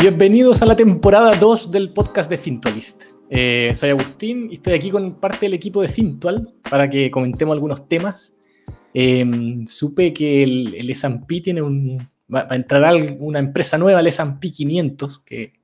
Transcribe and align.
Bienvenidos 0.00 0.62
a 0.62 0.66
la 0.66 0.76
temporada 0.76 1.34
2 1.34 1.72
del 1.72 1.92
podcast 1.92 2.30
de 2.30 2.38
Fintualist. 2.38 3.02
Eh, 3.28 3.72
soy 3.74 3.90
Agustín 3.90 4.46
y 4.48 4.54
estoy 4.54 4.74
aquí 4.74 4.92
con 4.92 5.18
parte 5.18 5.46
del 5.46 5.54
equipo 5.54 5.82
de 5.82 5.88
Fintual 5.88 6.54
para 6.70 6.88
que 6.88 7.10
comentemos 7.10 7.52
algunos 7.52 7.88
temas. 7.88 8.32
Em, 8.94 9.66
supe 9.66 10.12
que 10.12 10.44
el, 10.44 10.74
el 10.76 10.90
S&P 10.90 11.40
tiene 11.40 11.62
un... 11.62 11.98
Va, 12.32 12.46
a 12.48 12.54
entrar 12.54 12.94
una 13.18 13.40
empresa 13.40 13.76
nueva, 13.76 13.98
el 13.98 14.06
S&P 14.06 14.52
500, 14.52 15.18
que 15.18 15.54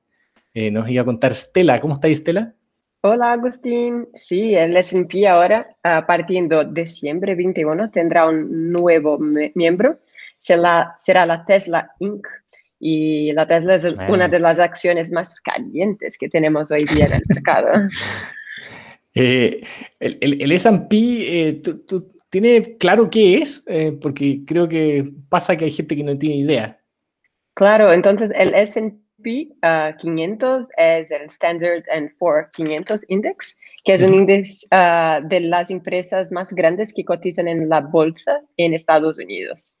eh, 0.53 0.69
nos 0.69 0.89
iba 0.89 1.03
a 1.03 1.05
contar 1.05 1.33
Stella. 1.33 1.79
¿Cómo 1.79 1.93
está 1.93 2.13
Stella? 2.13 2.53
Hola 3.03 3.31
Agustín, 3.31 4.09
sí, 4.13 4.53
el 4.53 4.75
S&P 4.75 5.29
ahora, 5.29 5.69
a 5.81 6.05
partir 6.05 6.49
de 6.49 6.67
diciembre 6.73 7.35
21, 7.35 7.89
tendrá 7.89 8.27
un 8.27 8.71
nuevo 8.73 9.17
miembro, 9.53 9.99
será 10.37 11.25
la 11.25 11.45
Tesla 11.45 11.91
Inc. 11.99 12.27
Y 12.87 13.31
la 13.33 13.47
Tesla 13.47 13.73
es 13.73 13.83
una 14.07 14.27
de 14.27 14.37
las 14.37 14.59
acciones 14.59 15.11
más 15.11 15.41
calientes 15.41 16.19
que 16.19 16.29
tenemos 16.29 16.69
hoy 16.69 16.85
día 16.85 17.07
en 17.07 17.13
el 17.13 17.23
mercado. 17.27 17.69
Eh, 19.17 19.61
el, 20.01 20.17
el, 20.19 20.41
el 20.41 20.51
S&P, 20.51 20.97
eh, 20.97 21.61
¿tiene 22.29 22.75
claro 22.77 23.09
qué 23.09 23.37
es? 23.37 23.63
Eh, 23.65 23.97
porque 24.01 24.41
creo 24.45 24.67
que 24.67 25.09
pasa 25.29 25.55
que 25.55 25.63
hay 25.63 25.71
gente 25.71 25.95
que 25.95 26.03
no 26.03 26.17
tiene 26.17 26.35
idea. 26.35 26.77
Claro, 27.53 27.93
entonces 27.93 28.33
el 28.35 28.53
S&P 28.53 29.53
500 30.01 30.65
uh, 30.65 30.67
es 30.75 31.11
el 31.11 31.27
Standard 31.27 31.83
Poor's 32.19 32.49
500 32.51 33.05
Index, 33.07 33.55
que 33.85 33.93
es 33.93 34.01
un 34.01 34.15
índice 34.15 34.67
uh, 34.73 35.25
de 35.25 35.39
las 35.39 35.71
empresas 35.71 36.33
más 36.33 36.51
grandes 36.51 36.91
que 36.91 37.05
cotizan 37.05 37.47
en 37.47 37.69
la 37.69 37.79
bolsa 37.79 38.41
en 38.57 38.73
Estados 38.73 39.17
Unidos. 39.17 39.77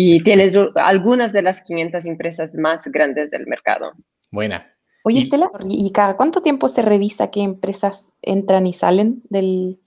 Y 0.00 0.22
tienes 0.22 0.56
algunas 0.76 1.32
de 1.32 1.42
las 1.42 1.60
500 1.60 2.06
empresas 2.06 2.54
más 2.56 2.86
grandes 2.86 3.30
del 3.30 3.48
mercado. 3.48 3.94
Buena. 4.30 4.72
Oye, 5.02 5.18
Estela, 5.18 5.50
¿y 5.68 5.90
cada 5.90 6.16
cuánto 6.16 6.40
tiempo 6.40 6.68
se 6.68 6.82
revisa 6.82 7.32
qué 7.32 7.40
empresas 7.40 8.12
entran 8.22 8.68
y 8.68 8.74
salen 8.74 9.22
del, 9.28 9.80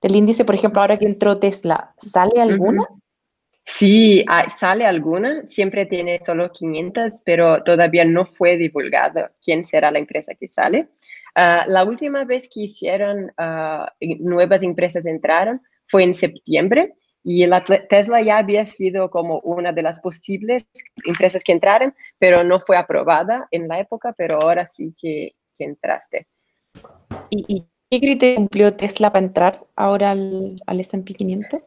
del 0.00 0.16
índice? 0.16 0.46
Por 0.46 0.54
ejemplo, 0.54 0.80
ahora 0.80 0.98
que 0.98 1.04
entró 1.04 1.38
Tesla, 1.38 1.94
¿sale 1.98 2.40
alguna? 2.40 2.86
Sí, 3.66 4.24
sale 4.48 4.86
alguna, 4.86 5.44
siempre 5.44 5.84
tiene 5.84 6.18
solo 6.20 6.50
500, 6.50 7.20
pero 7.22 7.62
todavía 7.62 8.06
no 8.06 8.24
fue 8.24 8.56
divulgado 8.56 9.28
quién 9.44 9.66
será 9.66 9.90
la 9.90 9.98
empresa 9.98 10.32
que 10.34 10.48
sale. 10.48 10.88
Ah, 11.34 11.64
la 11.66 11.84
última 11.84 12.24
vez 12.24 12.48
que 12.48 12.62
hicieron 12.62 13.30
uh, 13.36 13.84
nuevas 14.18 14.62
empresas 14.62 15.04
entraron 15.04 15.60
fue 15.84 16.04
en 16.04 16.14
septiembre 16.14 16.94
y 17.24 17.46
la 17.46 17.64
Tesla 17.64 18.20
ya 18.20 18.38
había 18.38 18.66
sido 18.66 19.10
como 19.10 19.40
una 19.40 19.72
de 19.72 19.82
las 19.82 20.00
posibles 20.00 20.66
empresas 21.04 21.44
que 21.44 21.52
entraron, 21.52 21.94
pero 22.18 22.42
no 22.42 22.60
fue 22.60 22.76
aprobada 22.76 23.46
en 23.50 23.68
la 23.68 23.80
época, 23.80 24.12
pero 24.16 24.40
ahora 24.40 24.66
sí 24.66 24.94
que, 25.00 25.34
que 25.56 25.64
entraste. 25.64 26.26
¿Y, 27.30 27.64
qué 27.90 28.00
criterio 28.00 28.36
cumplió 28.36 28.74
Tesla 28.74 29.12
para 29.12 29.26
entrar 29.26 29.64
ahora 29.76 30.12
al, 30.12 30.60
al 30.66 30.80
S&P 30.80 31.14
500? 31.14 31.60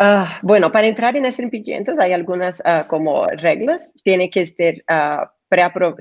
Uh, 0.00 0.24
bueno, 0.42 0.72
para 0.72 0.86
entrar 0.86 1.14
en 1.16 1.26
S&P 1.26 1.62
500 1.62 1.98
hay 1.98 2.12
algunas 2.12 2.60
uh, 2.60 2.86
como 2.88 3.26
reglas. 3.26 3.92
Tiene 4.02 4.30
que 4.30 4.40
estar 4.40 4.74
uh, 4.88 5.28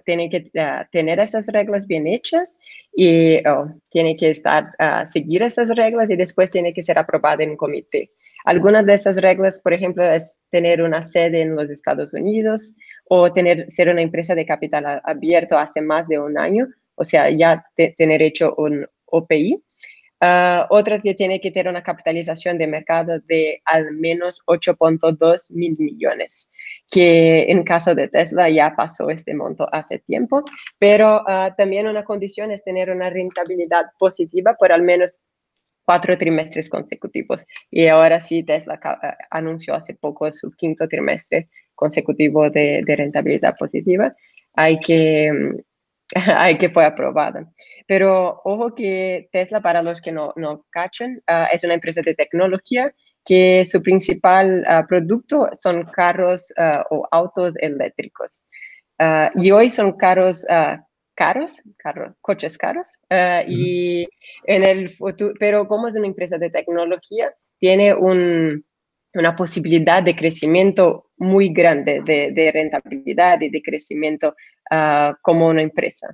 tiene 0.05 0.29
que 0.29 0.43
tener 0.91 1.19
esas 1.19 1.47
reglas 1.47 1.87
bien 1.87 2.05
hechas 2.05 2.59
y 2.95 3.45
oh, 3.47 3.67
tiene 3.89 4.15
que 4.15 4.29
estar 4.29 4.75
seguir 5.07 5.41
esas 5.41 5.69
reglas 5.69 6.11
y 6.11 6.15
después 6.15 6.51
tiene 6.51 6.71
que 6.71 6.83
ser 6.83 6.99
aprobada 6.99 7.43
en 7.43 7.49
un 7.49 7.57
comité. 7.57 8.11
Algunas 8.45 8.85
de 8.85 8.93
esas 8.93 9.17
reglas, 9.17 9.59
por 9.61 9.73
ejemplo, 9.73 10.03
es 10.03 10.37
tener 10.49 10.81
una 10.81 11.03
sede 11.03 11.41
en 11.41 11.55
los 11.55 11.69
Estados 11.71 12.13
Unidos 12.13 12.75
o 13.09 13.31
tener 13.31 13.69
ser 13.71 13.89
una 13.89 14.01
empresa 14.01 14.35
de 14.35 14.45
capital 14.45 15.01
abierto 15.03 15.57
hace 15.57 15.81
más 15.81 16.07
de 16.07 16.19
un 16.19 16.37
año, 16.37 16.67
o 16.95 17.03
sea, 17.03 17.29
ya 17.29 17.65
tener 17.97 18.21
hecho 18.21 18.55
un 18.57 18.85
OPI. 19.05 19.63
Uh, 20.21 20.67
otra 20.69 20.99
que 20.99 21.13
tiene 21.13 21.39
que 21.39 21.49
tener 21.49 21.69
una 21.69 21.81
capitalización 21.81 22.57
de 22.57 22.67
mercado 22.67 23.19
de 23.19 23.61
al 23.63 23.93
menos 23.93 24.41
8.2 24.47 25.53
mil 25.53 25.77
millones, 25.79 26.51
que 26.91 27.49
en 27.49 27.63
caso 27.63 27.95
de 27.95 28.09
Tesla 28.09 28.49
ya 28.49 28.75
pasó 28.75 29.09
este 29.09 29.33
monto 29.33 29.65
hace 29.71 29.99
tiempo, 29.99 30.43
pero 30.77 31.21
uh, 31.21 31.55
también 31.57 31.87
una 31.87 32.03
condición 32.03 32.51
es 32.51 32.63
tener 32.63 32.89
una 32.89 33.09
rentabilidad 33.09 33.85
positiva 33.97 34.55
por 34.59 34.73
al 34.73 34.81
menos 34.81 35.21
cuatro 35.89 36.15
trimestres 36.19 36.69
consecutivos. 36.69 37.47
Y 37.71 37.87
ahora 37.87 38.21
sí, 38.21 38.43
Tesla 38.43 38.79
uh, 38.85 39.07
anunció 39.31 39.73
hace 39.73 39.95
poco 39.95 40.31
su 40.31 40.51
quinto 40.51 40.87
trimestre 40.87 41.49
consecutivo 41.73 42.47
de, 42.51 42.83
de 42.85 42.95
rentabilidad 42.95 43.55
positiva. 43.57 44.13
Hay 44.53 44.79
que 44.81 45.31
Ay, 46.35 46.59
que 46.59 46.69
fue 46.69 46.85
aprobada. 46.85 47.51
Pero 47.87 48.39
ojo 48.43 48.75
que 48.75 49.29
Tesla, 49.31 49.61
para 49.61 49.81
los 49.81 49.99
que 49.99 50.11
no, 50.11 50.31
no 50.35 50.63
cachan, 50.69 51.23
ah, 51.25 51.47
es 51.51 51.63
una 51.63 51.73
empresa 51.73 52.01
de 52.03 52.13
tecnología 52.13 52.93
que 53.25 53.65
su 53.65 53.81
principal 53.81 54.63
ah, 54.67 54.85
producto 54.87 55.49
son 55.53 55.85
carros 55.85 56.53
ah, 56.57 56.85
o 56.91 57.07
autos 57.11 57.55
eléctricos. 57.57 58.45
y 59.35 59.49
hoy 59.49 59.69
son 59.71 59.93
carros 59.93 60.45
caros, 61.19 61.61
coches 62.21 62.57
caros. 62.57 62.89
Y 63.47 64.07
en 64.45 64.63
el 64.63 64.89
futuro, 64.89 65.33
pero 65.39 65.67
como 65.67 65.87
es 65.87 65.95
una 65.95 66.07
empresa 66.07 66.37
de 66.37 66.49
tecnología, 66.49 67.33
tiene 67.59 67.93
un, 67.93 68.63
una 69.13 69.35
posibilidad 69.35 70.01
de 70.01 70.15
crecimiento 70.15 71.11
muy 71.17 71.49
grande, 71.49 72.01
de, 72.05 72.31
de 72.31 72.51
rentabilidad 72.51 73.41
y 73.41 73.49
de 73.49 73.61
crecimiento 73.61 74.35
uh, 74.71 75.13
como 75.21 75.47
una 75.47 75.61
empresa. 75.61 76.07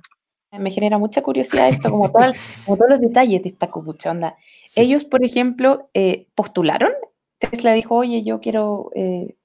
Me 0.52 0.70
genera 0.70 0.98
mucha 0.98 1.22
curiosidad 1.22 1.68
esto, 1.68 1.90
como, 1.90 2.10
todo, 2.10 2.32
como 2.64 2.76
todos 2.76 2.90
los 2.90 3.00
detalles 3.00 3.42
de 3.42 3.50
esta 3.50 3.70
copucha 3.70 4.10
onda. 4.10 4.36
Ellos, 4.74 5.04
por 5.04 5.24
ejemplo, 5.24 5.90
eh, 5.94 6.28
postularon. 6.34 6.92
Tesla 7.38 7.72
dijo, 7.72 7.96
oye, 7.96 8.22
yo 8.22 8.40
quiero 8.40 8.90
eh, 8.94 9.36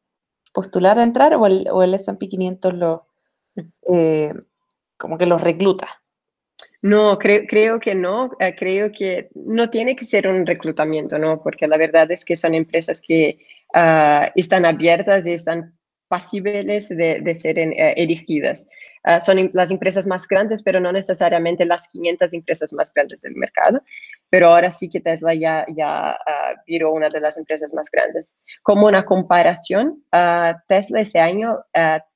postular 0.54 0.98
a 1.00 1.04
entrar, 1.04 1.36
o 1.36 1.46
el, 1.46 1.68
o 1.72 1.84
el 1.84 1.94
S&P 1.94 2.30
500 2.30 2.74
lo, 2.74 3.08
eh, 3.92 4.34
como 5.02 5.18
que 5.18 5.26
los 5.26 5.42
recluta. 5.42 6.02
No, 6.84 7.18
creo, 7.18 7.46
creo 7.48 7.80
que 7.80 7.96
no. 7.96 8.26
Uh, 8.26 8.56
creo 8.58 8.92
que 8.92 9.30
no 9.36 9.68
tiene 9.70 9.96
que 9.96 10.06
ser 10.06 10.28
un 10.28 10.46
reclutamiento, 10.46 11.18
¿no? 11.18 11.42
Porque 11.42 11.68
la 11.68 11.78
verdad 11.78 12.10
es 12.12 12.24
que 12.24 12.36
son 12.36 12.54
empresas 12.54 13.02
que 13.02 13.40
uh, 13.76 14.30
están 14.36 14.66
abiertas 14.66 15.26
y 15.26 15.34
están 15.34 15.76
pasibles 16.08 16.90
de, 16.90 17.22
de 17.22 17.34
ser 17.36 17.58
en, 17.58 17.70
uh, 17.70 17.94
elegidas. 17.96 18.68
son 19.22 19.50
las 19.54 19.72
empresas 19.72 20.06
más 20.06 20.28
grandes, 20.28 20.62
pero 20.62 20.80
no 20.80 20.92
necesariamente 20.92 21.66
las 21.66 21.88
500 21.88 22.34
empresas 22.34 22.72
más 22.74 22.92
grandes 22.94 23.22
del 23.22 23.36
mercado. 23.36 23.82
Pero 24.30 24.50
ahora 24.50 24.70
sí 24.70 24.88
que 24.88 25.00
Tesla 25.00 25.34
ya, 25.34 25.66
ya 25.76 26.16
viró 26.68 26.92
una 26.92 27.10
de 27.10 27.20
las 27.20 27.38
empresas 27.38 27.74
más 27.74 27.90
grandes. 27.90 28.36
Como 28.62 28.86
una 28.86 29.04
comparación, 29.04 30.04
Tesla 30.68 31.02
ese 31.02 31.20
año 31.20 31.58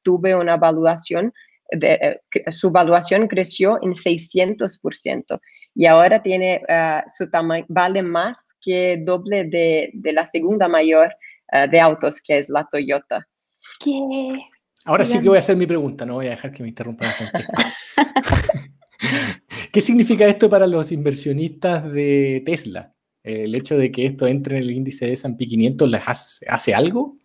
tuve 0.03 0.35
una 0.35 0.55
evaluación 0.55 1.33
de, 1.77 1.93
eh, 1.93 2.51
su 2.51 2.71
valuación 2.71 3.27
creció 3.27 3.79
en 3.81 3.93
600% 3.93 5.39
y 5.75 5.85
ahora 5.85 6.21
tiene 6.21 6.61
uh, 6.69 7.01
su 7.09 7.29
tamaño, 7.29 7.65
vale 7.67 8.01
más 8.01 8.55
que 8.61 8.97
doble 9.03 9.43
de, 9.45 9.91
de 9.93 10.13
la 10.13 10.25
segunda 10.25 10.67
mayor 10.67 11.13
uh, 11.51 11.69
de 11.69 11.79
autos, 11.79 12.21
que 12.21 12.39
es 12.39 12.49
la 12.49 12.65
Toyota. 12.71 13.27
¿Qué? 13.83 13.99
Ahora 14.85 15.03
sí 15.03 15.19
que 15.19 15.27
voy 15.27 15.37
a 15.37 15.39
hacer 15.39 15.57
mi 15.57 15.65
pregunta, 15.65 16.05
no 16.05 16.13
voy 16.15 16.27
a 16.27 16.31
dejar 16.31 16.51
que 16.51 16.63
me 16.63 16.69
interrumpa 16.69 17.05
la 17.05 17.13
¿Qué 19.71 19.81
significa 19.81 20.25
esto 20.25 20.49
para 20.49 20.67
los 20.67 20.91
inversionistas 20.91 21.91
de 21.91 22.43
Tesla? 22.45 22.93
¿El 23.23 23.55
hecho 23.55 23.77
de 23.77 23.91
que 23.91 24.05
esto 24.05 24.27
entre 24.27 24.57
en 24.57 24.63
el 24.63 24.71
índice 24.71 25.07
de 25.07 25.13
S&P 25.13 25.47
500 25.47 25.89
les 25.89 26.01
hace, 26.05 26.45
hace 26.47 26.73
algo? 26.75 27.17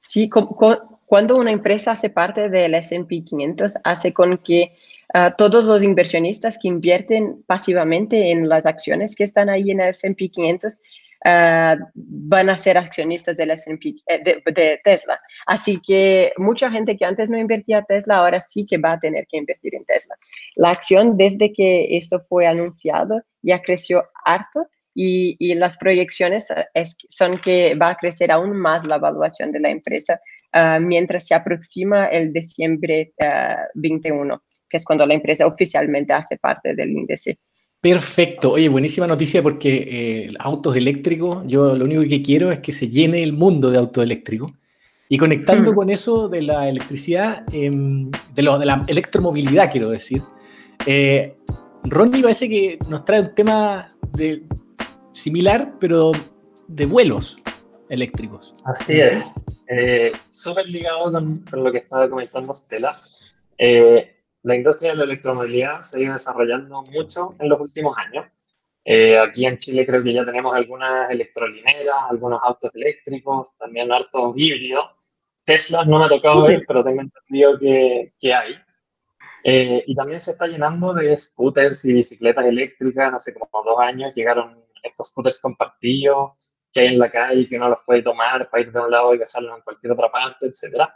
Sí, 0.00 0.28
con, 0.28 0.48
con, 0.48 0.78
cuando 1.10 1.36
una 1.38 1.50
empresa 1.50 1.90
hace 1.90 2.08
parte 2.08 2.48
del 2.48 2.72
S&P 2.72 3.24
500, 3.24 3.78
hace 3.82 4.12
con 4.12 4.38
que 4.38 4.76
uh, 5.12 5.34
todos 5.36 5.64
los 5.64 5.82
inversionistas 5.82 6.56
que 6.56 6.68
invierten 6.68 7.42
pasivamente 7.48 8.30
en 8.30 8.48
las 8.48 8.64
acciones 8.64 9.16
que 9.16 9.24
están 9.24 9.48
ahí 9.48 9.72
en 9.72 9.80
el 9.80 9.88
S&P 9.88 10.28
500 10.28 10.80
uh, 11.24 11.84
van 11.96 12.48
a 12.48 12.56
ser 12.56 12.78
accionistas 12.78 13.36
del 13.36 13.50
S&P 13.50 13.96
eh, 14.06 14.22
de, 14.22 14.40
de, 14.52 14.80
Tesla. 14.84 15.20
Así 15.46 15.80
que 15.84 16.32
mucha 16.36 16.70
gente 16.70 16.96
que 16.96 17.04
antes 17.04 17.28
no 17.28 17.36
invertía 17.36 17.78
en 17.78 17.86
Tesla 17.86 18.18
ahora 18.18 18.40
sí 18.40 18.64
que 18.64 18.78
va 18.78 18.92
a 18.92 19.00
tener 19.00 19.26
que 19.26 19.38
invertir 19.38 19.74
en 19.74 19.84
Tesla. 19.86 20.14
La 20.54 20.70
acción 20.70 21.16
desde 21.16 21.52
que 21.52 21.96
esto 21.96 22.20
fue 22.20 22.46
anunciado 22.46 23.20
ya 23.42 23.60
creció 23.60 24.04
harto 24.24 24.68
y, 25.02 25.34
y, 25.38 25.54
las 25.54 25.78
proyecciones 25.78 26.48
es, 26.74 26.94
son 27.08 27.38
que 27.38 27.74
va 27.74 27.88
a 27.88 27.96
crecer 27.96 28.30
aún 28.30 28.54
más 28.54 28.84
la 28.84 28.96
evaluación 28.96 29.50
de 29.50 29.58
la 29.58 29.70
empresa 29.70 30.20
uh, 30.52 30.78
mientras 30.78 31.26
se 31.26 31.34
aproxima 31.34 32.04
el 32.04 32.34
diciembre 32.34 33.14
uh, 33.18 33.62
21, 33.76 34.42
que 34.68 34.76
es 34.76 34.84
cuando 34.84 35.06
la 35.06 35.14
empresa 35.14 35.46
oficialmente 35.46 36.12
hace 36.12 36.36
parte 36.36 36.74
del 36.74 36.90
índice. 36.90 37.38
Perfecto. 37.80 38.52
Oye, 38.52 38.68
buenísima 38.68 39.06
noticia 39.06 39.42
porque 39.42 39.86
eh, 39.88 40.34
autos 40.38 40.76
eléctricos, 40.76 41.46
yo 41.46 41.74
lo 41.74 41.86
único 41.86 42.02
que 42.02 42.20
quiero 42.20 42.52
es 42.52 42.58
que 42.58 42.74
se 42.74 42.90
llene 42.90 43.22
el 43.22 43.32
mundo 43.32 43.70
de 43.70 43.78
autos 43.78 44.04
eléctricos. 44.04 44.52
Y 45.08 45.16
conectando 45.16 45.74
con 45.74 45.88
eso 45.88 46.28
de 46.28 46.42
la 46.42 46.68
electricidad, 46.68 47.42
em, 47.54 48.10
de, 48.34 48.42
lo, 48.42 48.58
de 48.58 48.66
la 48.66 48.84
electromovilidad, 48.86 49.72
quiero 49.72 49.88
decir, 49.88 50.20
eh, 50.84 51.36
Ronnie 51.84 52.20
parece 52.20 52.50
que 52.50 52.78
nos 52.86 53.02
trae 53.04 53.22
un 53.22 53.34
tema 53.34 53.96
de, 54.12 54.42
similar, 55.12 55.74
pero 55.78 56.12
de 56.68 56.86
vuelos 56.86 57.38
eléctricos. 57.88 58.54
Así 58.64 59.00
es. 59.00 59.46
Eh, 59.68 60.12
Súper 60.30 60.68
ligado 60.68 61.12
con, 61.12 61.44
lo 61.52 61.72
que 61.72 61.78
estaba 61.78 62.08
comentando 62.08 62.54
Stella. 62.54 62.94
Eh, 63.58 64.16
la 64.42 64.56
industria 64.56 64.92
de 64.92 64.98
la 64.98 65.04
electromovilidad 65.04 65.80
se 65.80 65.98
ha 65.98 66.02
ido 66.02 66.12
desarrollando 66.14 66.82
mucho 66.82 67.34
en 67.38 67.48
los 67.48 67.60
últimos 67.60 67.96
años. 67.98 68.26
Eh, 68.84 69.18
aquí 69.18 69.44
en 69.44 69.58
Chile 69.58 69.84
creo 69.86 70.02
que 70.02 70.14
ya 70.14 70.24
tenemos 70.24 70.56
algunas 70.56 71.10
electrolineras, 71.10 71.94
algunos 72.08 72.40
autos 72.42 72.74
eléctricos, 72.74 73.54
también 73.58 73.92
hartos 73.92 74.32
híbridos. 74.36 74.84
Tesla 75.44 75.84
no 75.84 75.98
me 75.98 76.06
ha 76.06 76.08
tocado 76.08 76.44
ver, 76.44 76.64
pero 76.66 76.82
tengo 76.82 77.02
entendido 77.02 77.58
que, 77.58 78.14
que 78.18 78.32
hay. 78.32 78.54
Eh, 79.44 79.82
y 79.86 79.94
también 79.94 80.20
se 80.20 80.32
está 80.32 80.46
llenando 80.46 80.94
de 80.94 81.16
scooters 81.16 81.84
y 81.84 81.94
bicicletas 81.94 82.44
eléctricas. 82.44 83.12
Hace 83.12 83.34
como 83.34 83.62
dos 83.64 83.78
años 83.80 84.14
llegaron 84.14 84.64
estos 84.82 85.08
scooters 85.08 85.40
compartidos 85.40 86.56
que 86.72 86.80
hay 86.80 86.86
en 86.88 86.98
la 86.98 87.10
calle 87.10 87.48
que 87.48 87.56
uno 87.56 87.68
los 87.68 87.80
puede 87.84 88.02
tomar 88.02 88.48
para 88.48 88.62
ir 88.62 88.72
de 88.72 88.80
un 88.80 88.90
lado 88.90 89.14
y 89.14 89.18
dejarlo 89.18 89.56
en 89.56 89.62
cualquier 89.62 89.92
otra 89.92 90.10
parte, 90.10 90.46
etc. 90.46 90.88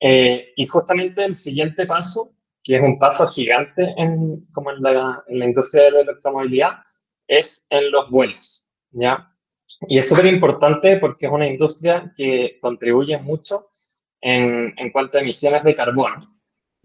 Eh, 0.00 0.52
y 0.56 0.66
justamente 0.66 1.24
el 1.24 1.34
siguiente 1.34 1.86
paso, 1.86 2.32
que 2.62 2.76
es 2.76 2.82
un 2.82 2.98
paso 2.98 3.26
gigante 3.28 3.94
en, 3.96 4.38
como 4.52 4.70
en 4.72 4.82
la, 4.82 5.22
en 5.28 5.38
la 5.38 5.44
industria 5.46 5.84
de 5.84 5.90
la 5.92 6.00
electromovilidad, 6.00 6.78
es 7.26 7.66
en 7.70 7.90
los 7.90 8.10
vuelos, 8.10 8.68
¿ya? 8.90 9.32
Y 9.88 9.98
es 9.98 10.08
súper 10.08 10.26
importante 10.26 10.96
porque 10.96 11.26
es 11.26 11.32
una 11.32 11.46
industria 11.46 12.12
que 12.16 12.58
contribuye 12.60 13.18
mucho 13.18 13.68
en, 14.20 14.74
en 14.76 14.90
cuanto 14.90 15.18
a 15.18 15.20
emisiones 15.20 15.64
de 15.64 15.74
carbono. 15.74 16.35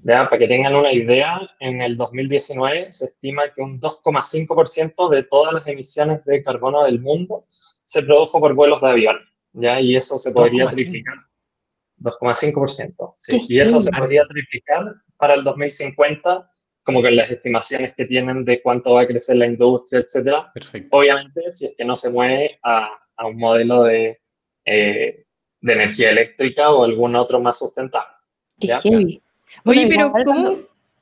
¿Ya? 0.04 0.30
Para 0.30 0.40
que 0.40 0.48
tengan 0.48 0.76
una 0.76 0.92
idea, 0.92 1.40
en 1.60 1.82
el 1.82 1.98
2019 1.98 2.92
se 2.92 3.06
estima 3.06 3.44
que 3.54 3.62
un 3.62 3.80
2,5% 3.80 5.10
de 5.10 5.24
todas 5.24 5.54
las 5.54 5.68
emisiones 5.68 6.24
de 6.26 6.42
carbono 6.42 6.84
del 6.84 7.00
mundo 7.00 7.46
se 7.50 8.04
produjo 8.04 8.40
por 8.40 8.54
vuelos 8.56 8.82
de 8.82 8.90
avión, 8.90 9.18
¿ya? 9.54 9.80
Y 9.80 9.96
eso 9.96 10.18
se 10.18 10.32
podría 10.32 10.68
triplicar. 10.68 11.16
2,5%. 12.00 13.14
Sí. 13.18 13.46
Y 13.48 13.60
eso 13.60 13.80
se 13.80 13.92
podría 13.92 14.26
triplicar 14.28 14.96
para 15.18 15.36
el 15.36 15.44
2050 15.44 16.48
como 16.84 17.02
que 17.02 17.12
las 17.12 17.30
estimaciones 17.30 17.94
que 17.94 18.06
tienen 18.06 18.44
de 18.44 18.62
cuánto 18.62 18.96
va 18.96 19.02
a 19.02 19.08
crecer 19.08 19.38
la 19.38 19.46
industria, 19.46 20.02
etcétera. 20.02 20.52
Obviamente, 20.90 21.52
si 21.52 21.68
es 21.68 21.76
que 21.78 21.86
no 21.86 21.96
se 21.96 22.10
mueve 22.10 22.60
a, 22.64 22.90
a 23.18 23.28
un 23.28 23.38
modelo 23.38 23.84
de, 23.84 24.20
eh, 24.66 25.26
de, 25.62 25.74
energía 25.74 26.10
eléctrica 26.10 26.72
o 26.72 26.84
algún 26.84 27.16
otro 27.16 27.40
más 27.40 27.60
sustentable. 27.60 28.16
Qué 28.60 29.22
Oye, 29.66 29.88
pero 29.88 30.12
¿cómo? 30.26 30.58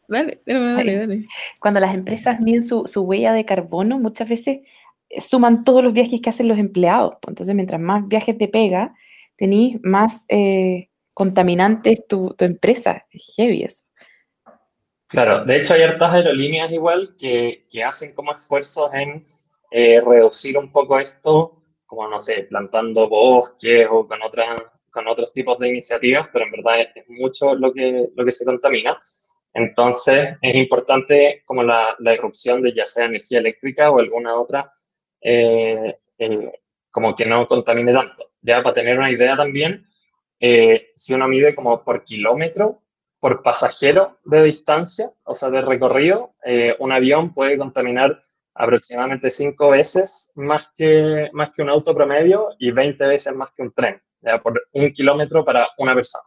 Dale, 0.08 0.42
dale, 0.46 0.98
dale, 0.98 1.28
Cuando 1.62 1.80
las 1.80 1.94
empresas 1.94 2.40
miden 2.40 2.64
su, 2.64 2.88
su, 2.88 3.02
huella 3.02 3.32
de 3.32 3.46
carbono, 3.46 4.00
muchas 4.00 4.28
veces 4.28 4.60
eh, 5.10 5.22
suman 5.22 5.64
todos 5.64 5.84
los 5.84 5.94
viajes 5.94 6.20
que 6.20 6.30
hacen 6.30 6.48
los 6.48 6.58
empleados. 6.58 7.16
Entonces, 7.28 7.54
mientras 7.54 7.80
más 7.80 8.08
viajes 8.08 8.38
te 8.38 8.48
pega, 8.48 8.96
tenés 9.36 9.78
más 9.84 10.26
eh, 10.28 10.90
contaminantes 11.14 12.08
tu, 12.08 12.34
tu 12.38 12.46
empresa. 12.46 13.06
Es 13.12 13.34
heavy 13.36 13.64
eso. 13.64 13.84
Claro, 15.10 15.44
de 15.44 15.58
hecho 15.58 15.74
hay 15.74 15.82
hartas 15.82 16.14
aerolíneas 16.14 16.72
igual 16.72 17.16
que, 17.18 17.66
que 17.72 17.84
hacen 17.84 18.14
como 18.14 18.32
esfuerzos 18.32 18.94
en 18.94 19.26
eh, 19.72 20.00
reducir 20.02 20.56
un 20.56 20.72
poco 20.72 21.00
esto, 21.00 21.58
como 21.88 22.08
no 22.08 22.20
sé, 22.20 22.44
plantando 22.44 23.10
bosques 23.10 23.88
o 23.90 24.08
con, 24.08 24.22
otras, 24.22 24.62
con 24.92 25.08
otros 25.08 25.34
tipos 25.34 25.60
de 25.60 25.70
iniciativas, 25.70 26.30
pero 26.32 26.46
en 26.46 26.52
verdad 26.52 26.82
es, 26.82 27.10
mucho 27.10 27.56
lo 27.56 27.74
que, 27.74 28.10
lo 28.16 28.26
que 28.26 28.32
se 28.32 28.46
contamina. 28.46 28.98
Entonces 29.54 30.36
es 30.42 30.56
importante 30.56 31.44
como 31.46 31.64
la, 31.64 31.96
la 32.00 32.14
irrupción 32.14 32.62
de 32.62 32.74
ya 32.74 32.86
sea 32.86 33.06
energía 33.06 33.40
eléctrica 33.40 33.92
o 33.92 34.00
alguna 34.00 34.36
otra, 34.36 34.70
eh, 35.22 35.98
eh, 36.20 36.52
como 36.92 37.16
que 37.16 37.26
no 37.26 37.48
contamine 37.48 37.94
tanto. 37.94 38.32
Ya 38.42 38.64
para 38.64 38.74
tener 38.74 38.98
una 38.98 39.12
idea 39.12 39.36
también, 39.36 39.86
si 40.96 41.14
uno 41.14 41.28
mide 41.28 41.54
como 41.54 41.84
por 41.84 42.04
kilómetro, 42.04 42.82
por 43.20 43.44
pasajero 43.44 44.20
de 44.24 44.44
distancia, 44.44 45.12
o 45.24 45.36
sea, 45.36 45.50
de 45.50 45.62
recorrido, 45.62 46.36
eh, 46.46 46.76
un 46.80 46.92
avión 46.92 47.34
puede 47.34 47.58
contaminar 47.58 48.22
aproximadamente 48.54 49.30
cinco 49.30 49.70
veces 49.70 50.34
más 50.36 50.72
que, 50.76 51.30
más 51.34 51.52
que 51.52 51.62
un 51.62 51.70
auto 51.70 51.94
promedio 51.94 52.50
y 52.58 52.72
20 52.72 53.08
veces 53.08 53.36
más 53.36 53.52
que 53.52 53.62
un 53.62 53.74
tren, 53.74 54.02
por 54.44 54.62
un 54.74 54.92
kilómetro 54.92 55.44
para 55.44 55.68
una 55.78 55.94
persona. 55.94 56.24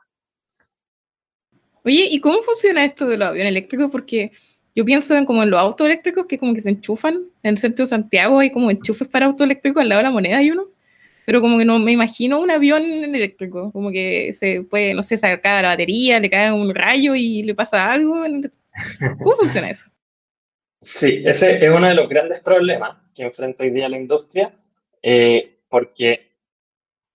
Oye, 1.85 2.09
¿y 2.11 2.21
cómo 2.21 2.43
funciona 2.43 2.85
esto 2.85 3.07
de 3.07 3.17
los 3.17 3.29
aviones 3.29 3.51
eléctricos? 3.51 3.91
Porque 3.91 4.33
yo 4.75 4.85
pienso 4.85 5.17
en 5.17 5.25
como 5.25 5.43
en 5.43 5.51
los 5.51 5.61
autos 5.61 5.87
eléctricos 5.87 6.27
que 6.27 6.39
como 6.39 6.55
que 6.55 6.61
se 6.61 6.71
enchufan 6.71 7.15
en 7.43 7.51
el 7.51 7.59
centro 7.59 7.85
de 7.85 7.89
Santiago, 7.89 8.39
hay 8.39 8.51
como 8.51 8.71
enchufes 8.71 9.09
para 9.09 9.27
autos 9.27 9.45
eléctricos 9.45 9.83
al 9.83 9.89
lado 9.89 9.99
de 9.99 10.05
la 10.05 10.11
moneda 10.11 10.43
y 10.43 10.51
uno 10.51 10.69
pero 11.25 11.41
como 11.41 11.59
que 11.59 11.65
no 11.65 11.79
me 11.79 11.93
imagino 11.93 12.41
un 12.41 12.51
avión 12.51 12.83
eléctrico, 12.83 13.71
como 13.73 13.91
que 13.91 14.33
se 14.33 14.63
puede, 14.63 14.95
no 14.95 15.03
sé, 15.03 15.17
sacar 15.17 15.63
la 15.63 15.71
batería, 15.71 16.19
le 16.19 16.31
cae 16.31 16.53
un 16.53 16.75
rayo 16.75 17.15
y 17.15 17.43
le 17.43 17.55
pasa 17.55 17.93
algo. 17.93 18.25
¿Cómo 19.19 19.37
funciona 19.37 19.71
eso? 19.71 19.91
Sí, 20.81 21.23
ese 21.25 21.65
es 21.65 21.71
uno 21.71 21.87
de 21.87 21.95
los 21.95 22.09
grandes 22.09 22.41
problemas 22.41 22.99
que 23.15 23.23
enfrenta 23.23 23.63
hoy 23.63 23.71
día 23.71 23.89
la 23.89 23.99
industria, 23.99 24.53
eh, 25.01 25.59
porque 25.69 26.32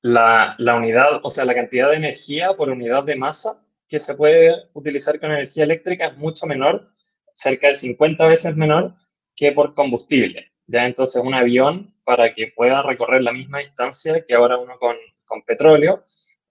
la, 0.01 0.55
la, 0.57 0.75
unidad, 0.75 1.19
o 1.23 1.29
sea, 1.29 1.45
la 1.45 1.53
cantidad 1.53 1.89
de 1.89 1.97
energía 1.97 2.53
por 2.53 2.69
unidad 2.69 3.03
de 3.03 3.15
masa 3.15 3.63
que 3.87 3.99
se 3.99 4.15
puede 4.15 4.69
utilizar 4.73 5.19
con 5.19 5.31
energía 5.31 5.63
eléctrica 5.63 6.07
es 6.07 6.17
mucho 6.17 6.45
menor, 6.45 6.89
cerca 7.33 7.67
de 7.67 7.75
50 7.75 8.27
veces 8.27 8.55
menor 8.55 8.93
que 9.35 9.51
por 9.51 9.73
combustible. 9.73 10.51
Ya 10.65 10.85
entonces 10.85 11.21
un 11.23 11.33
avión 11.33 11.93
para 12.03 12.33
que 12.33 12.47
pueda 12.47 12.83
recorrer 12.83 13.21
la 13.21 13.31
misma 13.31 13.59
distancia 13.59 14.23
que 14.25 14.33
ahora 14.33 14.57
uno 14.57 14.77
con, 14.79 14.95
con 15.25 15.43
petróleo, 15.43 16.03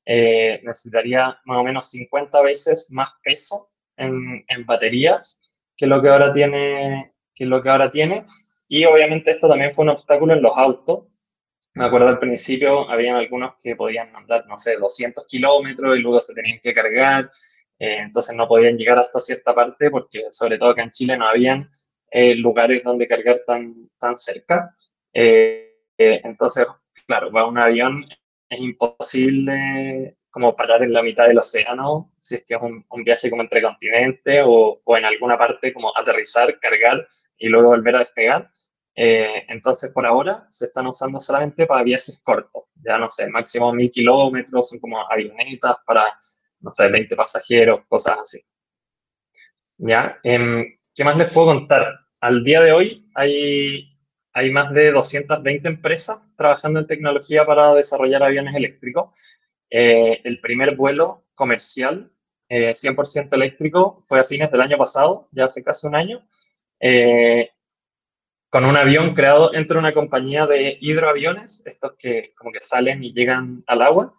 eh, 0.04 0.60
necesitaría 0.62 1.40
más 1.44 1.58
o 1.58 1.64
menos 1.64 1.90
50 1.90 2.40
veces 2.42 2.90
más 2.92 3.10
peso 3.24 3.70
en, 3.96 4.44
en, 4.46 4.64
baterías 4.64 5.56
que 5.76 5.86
lo 5.86 6.00
que 6.00 6.08
ahora 6.08 6.32
tiene 6.32 7.12
que 7.34 7.44
lo 7.44 7.60
que 7.60 7.70
ahora 7.70 7.90
tiene 7.90 8.24
y 8.68 8.84
obviamente 8.84 9.32
esto 9.32 9.48
también 9.48 9.74
fue 9.74 9.82
un 9.82 9.90
obstáculo 9.90 10.32
en 10.34 10.42
los 10.42 10.56
autos 10.56 11.06
me 11.76 11.84
acuerdo 11.84 12.08
al 12.08 12.18
principio 12.18 12.90
habían 12.90 13.16
algunos 13.16 13.54
que 13.62 13.76
podían 13.76 14.14
andar 14.16 14.46
no 14.46 14.58
sé 14.58 14.76
200 14.76 15.26
kilómetros 15.26 15.96
y 15.96 16.00
luego 16.00 16.20
se 16.20 16.34
tenían 16.34 16.58
que 16.60 16.74
cargar 16.74 17.30
eh, 17.78 17.98
entonces 18.00 18.36
no 18.36 18.48
podían 18.48 18.76
llegar 18.76 18.98
hasta 18.98 19.20
cierta 19.20 19.54
parte 19.54 19.90
porque 19.90 20.24
sobre 20.30 20.58
todo 20.58 20.70
acá 20.70 20.82
en 20.82 20.90
Chile 20.90 21.16
no 21.16 21.28
habían 21.28 21.70
eh, 22.10 22.34
lugares 22.34 22.82
donde 22.82 23.06
cargar 23.06 23.42
tan 23.46 23.88
tan 23.98 24.18
cerca 24.18 24.70
eh, 25.98 26.20
entonces, 26.24 26.66
claro, 27.06 27.30
va 27.32 27.46
un 27.46 27.58
avión, 27.58 28.04
es 28.50 28.60
imposible 28.60 30.16
como 30.30 30.54
parar 30.54 30.82
en 30.82 30.92
la 30.92 31.02
mitad 31.02 31.26
del 31.26 31.38
océano, 31.38 32.12
si 32.20 32.34
es 32.34 32.44
que 32.44 32.54
es 32.54 32.60
un, 32.60 32.84
viaje 33.04 33.30
como 33.30 33.42
entre 33.42 33.62
continentes 33.62 34.42
o, 34.46 34.76
o, 34.84 34.96
en 34.96 35.06
alguna 35.06 35.38
parte 35.38 35.72
como 35.72 35.96
aterrizar, 35.96 36.58
cargar 36.60 37.08
y 37.38 37.48
luego 37.48 37.68
volver 37.68 37.96
a 37.96 38.00
despegar. 38.00 38.50
Eh, 38.96 39.44
entonces, 39.48 39.92
por 39.92 40.06
ahora 40.06 40.46
se 40.50 40.66
están 40.66 40.86
usando 40.86 41.20
solamente 41.20 41.66
para 41.66 41.82
viajes 41.84 42.20
cortos, 42.24 42.64
ya 42.82 42.98
no 42.98 43.10
sé, 43.10 43.28
máximo 43.28 43.72
mil 43.72 43.90
kilómetros, 43.90 44.70
son 44.70 44.80
como 44.80 45.00
avionetas 45.10 45.76
para, 45.86 46.04
no 46.60 46.72
sé, 46.72 46.88
20 46.88 47.14
pasajeros, 47.14 47.84
cosas 47.86 48.18
así. 48.22 48.40
¿Ya? 49.78 50.18
Eh, 50.24 50.74
¿Qué 50.94 51.04
más 51.04 51.16
les 51.16 51.30
puedo 51.32 51.48
contar? 51.48 52.00
Al 52.20 52.42
día 52.42 52.60
de 52.62 52.72
hoy 52.72 53.10
hay 53.14 53.96
hay 54.36 54.50
más 54.50 54.70
de 54.74 54.92
220 54.92 55.66
empresas 55.66 56.22
trabajando 56.36 56.78
en 56.78 56.86
tecnología 56.86 57.46
para 57.46 57.72
desarrollar 57.72 58.22
aviones 58.22 58.54
eléctricos. 58.54 59.16
Eh, 59.70 60.20
el 60.24 60.42
primer 60.42 60.76
vuelo 60.76 61.24
comercial 61.34 62.12
100% 62.50 63.24
eh, 63.24 63.28
eléctrico 63.32 64.02
fue 64.04 64.20
a 64.20 64.24
fines 64.24 64.52
del 64.52 64.60
año 64.60 64.76
pasado, 64.76 65.30
ya 65.32 65.46
hace 65.46 65.64
casi 65.64 65.86
un 65.86 65.94
año, 65.94 66.26
eh, 66.80 67.48
con 68.56 68.64
un 68.64 68.78
avión 68.78 69.12
creado 69.12 69.52
entre 69.52 69.76
una 69.76 69.92
compañía 69.92 70.46
de 70.46 70.78
hidroaviones, 70.80 71.62
estos 71.66 71.92
que 71.98 72.32
como 72.38 72.52
que 72.52 72.62
salen 72.62 73.04
y 73.04 73.12
llegan 73.12 73.62
al 73.66 73.82
agua, 73.82 74.14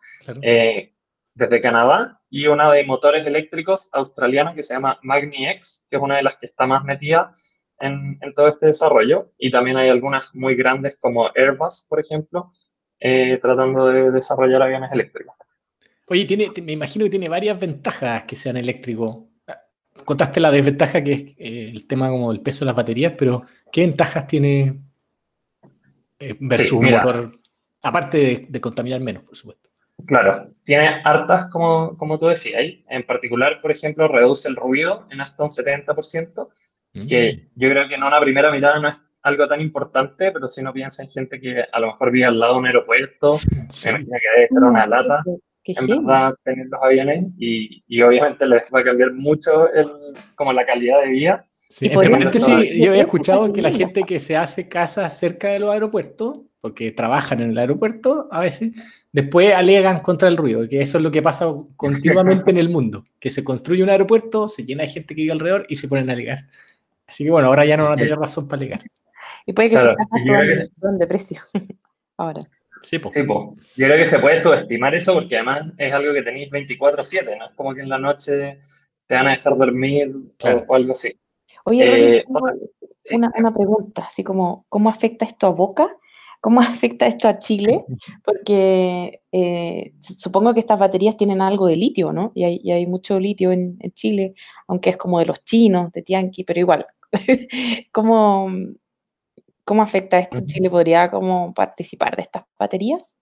desde 1.33 1.59
Canadá, 1.59 2.21
y 2.29 2.45
una 2.45 2.71
de 2.71 2.85
motores 2.85 3.25
eléctricos 3.25 3.89
australiana 3.93 4.53
que 4.53 4.61
se 4.61 4.75
llama 4.75 4.99
MagniX, 5.01 5.87
que 5.89 5.97
es 5.97 6.03
una 6.03 6.17
de 6.17 6.21
las 6.21 6.37
que 6.37 6.45
está 6.45 6.67
más 6.67 6.83
metida 6.83 7.31
en, 7.79 8.19
todo 8.35 8.49
este 8.49 8.67
desarrollo 8.67 9.31
y 9.39 9.49
también 9.49 9.77
hay 9.77 9.89
algunas 9.89 10.35
muy 10.35 10.53
grandes 10.53 10.97
como 10.99 11.31
Airbus, 11.35 11.87
por 11.89 11.99
ejemplo, 11.99 12.51
eh, 12.99 13.39
tratando 13.41 13.87
de 13.87 14.11
desarrollar 14.11 14.61
aviones 14.61 14.91
eléctricos. 14.91 15.33
Oye, 16.09 16.25
tiene, 16.25 16.51
me 16.61 16.73
imagino 16.73 17.05
que 17.05 17.09
tiene 17.09 17.27
varias 17.27 17.59
ventajas 17.59 18.25
que 18.25 18.35
sean 18.35 18.57
eléctricos. 18.57 19.17
Contaste 20.07 20.39
la 20.39 20.51
desventaja 20.51 21.03
que 21.03 21.11
es 21.11 21.21
eh, 21.37 21.69
el 21.73 21.85
tema 21.85 22.07
como 22.09 22.31
el 22.31 22.39
peso 22.39 22.61
de 22.63 22.67
las 22.67 22.75
baterías, 22.77 23.13
pero 23.17 23.43
¿qué 23.69 23.81
ventajas 23.81 24.25
tiene 24.25 24.79
eh, 26.17 26.33
versus 26.39 26.71
un 26.71 26.89
motor? 26.89 27.37
Aparte 27.83 28.47
de, 28.47 28.61
contaminar 28.61 29.01
menos, 29.01 29.23
por 29.23 29.35
supuesto. 29.35 29.69
Claro, 30.05 30.49
tiene 30.63 31.01
hartas, 31.03 31.49
como, 31.49 31.97
como 31.97 32.17
tú 32.17 32.27
decías. 32.27 32.63
En 32.87 33.03
particular, 33.05 33.59
por 33.61 33.69
ejemplo, 33.69 34.07
reduce 34.07 34.47
el 34.47 34.55
ruido 34.55 35.07
en 35.11 35.19
hasta 35.19 35.43
un 35.43 35.49
70%, 35.49 36.51
que 37.05 37.33
Mm. 37.33 37.59
yo 37.59 37.69
creo 37.69 37.87
que 37.89 37.95
en 37.95 38.03
una 38.03 38.21
primera 38.21 38.49
mirada 38.49 38.79
no 38.79 38.87
es 38.87 39.03
algo 39.23 39.45
tan 39.45 39.59
importante, 39.59 40.31
pero 40.31 40.47
si 40.47 40.61
uno 40.61 40.71
piensa 40.71 41.03
en 41.03 41.09
gente 41.09 41.37
que 41.41 41.65
a 41.69 41.79
lo 41.81 41.87
mejor 41.87 42.11
vive 42.11 42.27
al 42.27 42.39
lado 42.39 42.53
de 42.53 42.59
un 42.59 42.65
aeropuerto, 42.67 43.39
Sí. 43.69 43.89
me 43.89 43.95
imagino 43.95 44.17
que 44.21 44.35
debe 44.39 44.47
ser 44.47 44.63
una 44.63 44.87
lata, 44.87 45.23
Qué 45.67 45.73
en 45.73 45.85
heavy. 45.85 45.99
verdad, 45.99 46.33
tener 46.45 46.67
los 46.67 46.81
aviones, 46.81 47.25
y, 47.37 47.83
y 47.89 48.01
obviamente 48.01 48.47
les 48.47 48.73
va 48.73 48.79
a 48.79 48.83
cambiar 48.85 49.11
mucho 49.11 49.69
el, 49.73 49.85
como 50.35 50.53
la 50.53 50.65
calidad 50.65 51.01
de 51.01 51.09
vida. 51.09 51.45
Sí, 51.51 51.87
entre 51.87 52.09
tomar- 52.09 52.31
yo 52.31 52.91
había 52.91 53.01
escuchado 53.01 53.51
que 53.51 53.61
la 53.61 53.71
gente 53.71 54.03
que 54.03 54.21
se 54.21 54.37
hace 54.37 54.69
casas 54.69 55.19
cerca 55.19 55.49
de 55.49 55.59
los 55.59 55.69
aeropuertos, 55.69 56.39
porque 56.61 56.93
trabajan 56.93 57.41
en 57.41 57.51
el 57.51 57.57
aeropuerto 57.57 58.29
a 58.31 58.39
veces, 58.39 58.71
después 59.11 59.53
alegan 59.53 59.99
contra 59.99 60.29
el 60.29 60.37
ruido, 60.37 60.67
que 60.69 60.79
eso 60.81 60.99
es 60.99 61.03
lo 61.03 61.11
que 61.11 61.21
pasa 61.21 61.47
continuamente 61.75 62.49
en 62.51 62.57
el 62.57 62.69
mundo, 62.69 63.03
que 63.19 63.29
se 63.29 63.43
construye 63.43 63.83
un 63.83 63.89
aeropuerto, 63.89 64.47
se 64.47 64.63
llena 64.63 64.83
de 64.83 64.89
gente 64.89 65.15
que 65.15 65.23
vive 65.23 65.33
alrededor 65.33 65.65
y 65.67 65.75
se 65.75 65.89
ponen 65.89 66.09
a 66.09 66.13
alegar. 66.13 66.37
Así 67.05 67.25
que 67.25 67.29
bueno, 67.31 67.49
ahora 67.49 67.65
ya 67.65 67.75
no 67.75 67.83
van 67.83 67.93
a 67.93 67.97
tener 67.97 68.17
razón 68.17 68.47
para 68.47 68.61
alegar. 68.61 68.81
Y 69.45 69.51
puede 69.51 69.69
que 69.69 69.75
Claro, 69.75 69.95
sus 69.97 69.97
casas 69.97 70.69
suban 70.79 70.97
de 70.97 71.07
precio. 71.07 71.41
Ahora. 72.17 72.41
Sí, 72.81 72.99
po. 72.99 73.11
Sí, 73.13 73.23
po. 73.23 73.55
yo 73.75 73.85
creo 73.87 73.97
que 73.97 74.07
se 74.09 74.19
puede 74.19 74.41
subestimar 74.41 74.95
eso 74.95 75.13
porque 75.13 75.35
además 75.35 75.71
es 75.77 75.93
algo 75.93 76.13
que 76.13 76.23
tenéis 76.23 76.49
24/7, 76.51 77.37
¿no? 77.37 77.45
Es 77.47 77.55
como 77.55 77.73
que 77.73 77.81
en 77.81 77.89
la 77.89 77.97
noche 77.99 78.59
te 79.07 79.15
van 79.15 79.27
a 79.27 79.31
dejar 79.31 79.57
dormir 79.57 80.09
o- 80.13 80.31
Claro. 80.37 80.65
o, 80.67 80.75
algo 80.75 80.91
así. 80.91 81.13
Oye, 81.65 82.17
Eh, 82.19 82.25
una, 83.11 83.31
una 83.37 83.53
pregunta, 83.53 84.05
así 84.07 84.23
como, 84.23 84.65
¿cómo 84.69 84.89
afecta 84.89 85.25
esto 85.25 85.47
a 85.47 85.51
Boca? 85.51 85.89
¿Cómo 86.41 86.59
afecta 86.91 87.07
esto 87.07 87.27
a 87.27 87.39
Chile? 87.39 87.83
Porque 88.23 89.21
eh, 89.31 89.93
supongo 90.01 90.53
que 90.53 90.59
estas 90.59 90.79
baterías 90.79 91.17
tienen 91.17 91.41
algo 91.41 91.67
de 91.67 91.75
litio, 91.77 92.11
¿no? 92.13 92.31
Y 92.35 92.43
hay, 92.43 92.59
y 92.63 92.71
hay 92.71 92.85
mucho 92.85 93.19
litio 93.19 93.51
en, 93.51 93.77
en 93.79 93.91
Chile, 93.93 94.33
aunque 94.67 94.91
es 94.91 94.97
como 94.97 95.19
de 95.19 95.25
los 95.25 95.43
chinos, 95.43 95.91
de 95.91 96.01
Tianqi, 96.03 96.43
pero 96.43 96.59
igual. 96.59 96.85
¿Cómo, 97.91 98.49
cómo 99.67 99.81
afecta 99.81 100.17
esto? 100.17 100.37
¿Chile 100.45 100.69
podría 100.69 101.09
como 101.09 101.53
participar 101.53 102.15
de 102.15 102.21
estas 102.21 102.43
baterías? 102.57 103.13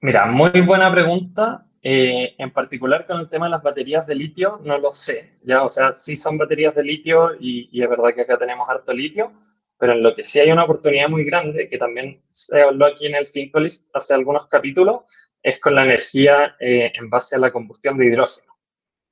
Mira, 0.00 0.24
muy 0.26 0.60
buena 0.60 0.90
pregunta. 0.90 1.66
Eh, 1.82 2.34
en 2.38 2.50
particular 2.50 3.06
con 3.06 3.20
el 3.20 3.28
tema 3.28 3.46
de 3.46 3.50
las 3.50 3.62
baterías 3.62 4.06
de 4.06 4.14
litio, 4.14 4.60
no 4.62 4.78
lo 4.78 4.92
sé. 4.92 5.32
Ya, 5.44 5.64
o 5.64 5.68
sea, 5.68 5.92
sí 5.92 6.16
son 6.16 6.38
baterías 6.38 6.76
de 6.76 6.84
litio 6.84 7.34
y, 7.38 7.68
y 7.72 7.82
es 7.82 7.88
verdad 7.90 8.14
que 8.14 8.22
acá 8.22 8.38
tenemos 8.38 8.66
harto 8.68 8.94
litio, 8.94 9.32
pero 9.76 9.92
en 9.92 10.02
lo 10.02 10.14
que 10.14 10.22
sí 10.22 10.38
hay 10.38 10.52
una 10.52 10.64
oportunidad 10.64 11.08
muy 11.08 11.24
grande, 11.24 11.68
que 11.68 11.76
también 11.76 12.22
se 12.30 12.62
habló 12.62 12.86
aquí 12.86 13.06
en 13.06 13.16
el 13.16 13.26
Fincolist 13.26 13.94
hace 13.94 14.14
algunos 14.14 14.46
capítulos, 14.46 15.02
es 15.42 15.60
con 15.60 15.74
la 15.74 15.84
energía 15.84 16.56
eh, 16.60 16.92
en 16.94 17.10
base 17.10 17.34
a 17.34 17.40
la 17.40 17.50
combustión 17.52 17.98
de 17.98 18.06
hidrógeno. 18.06 18.54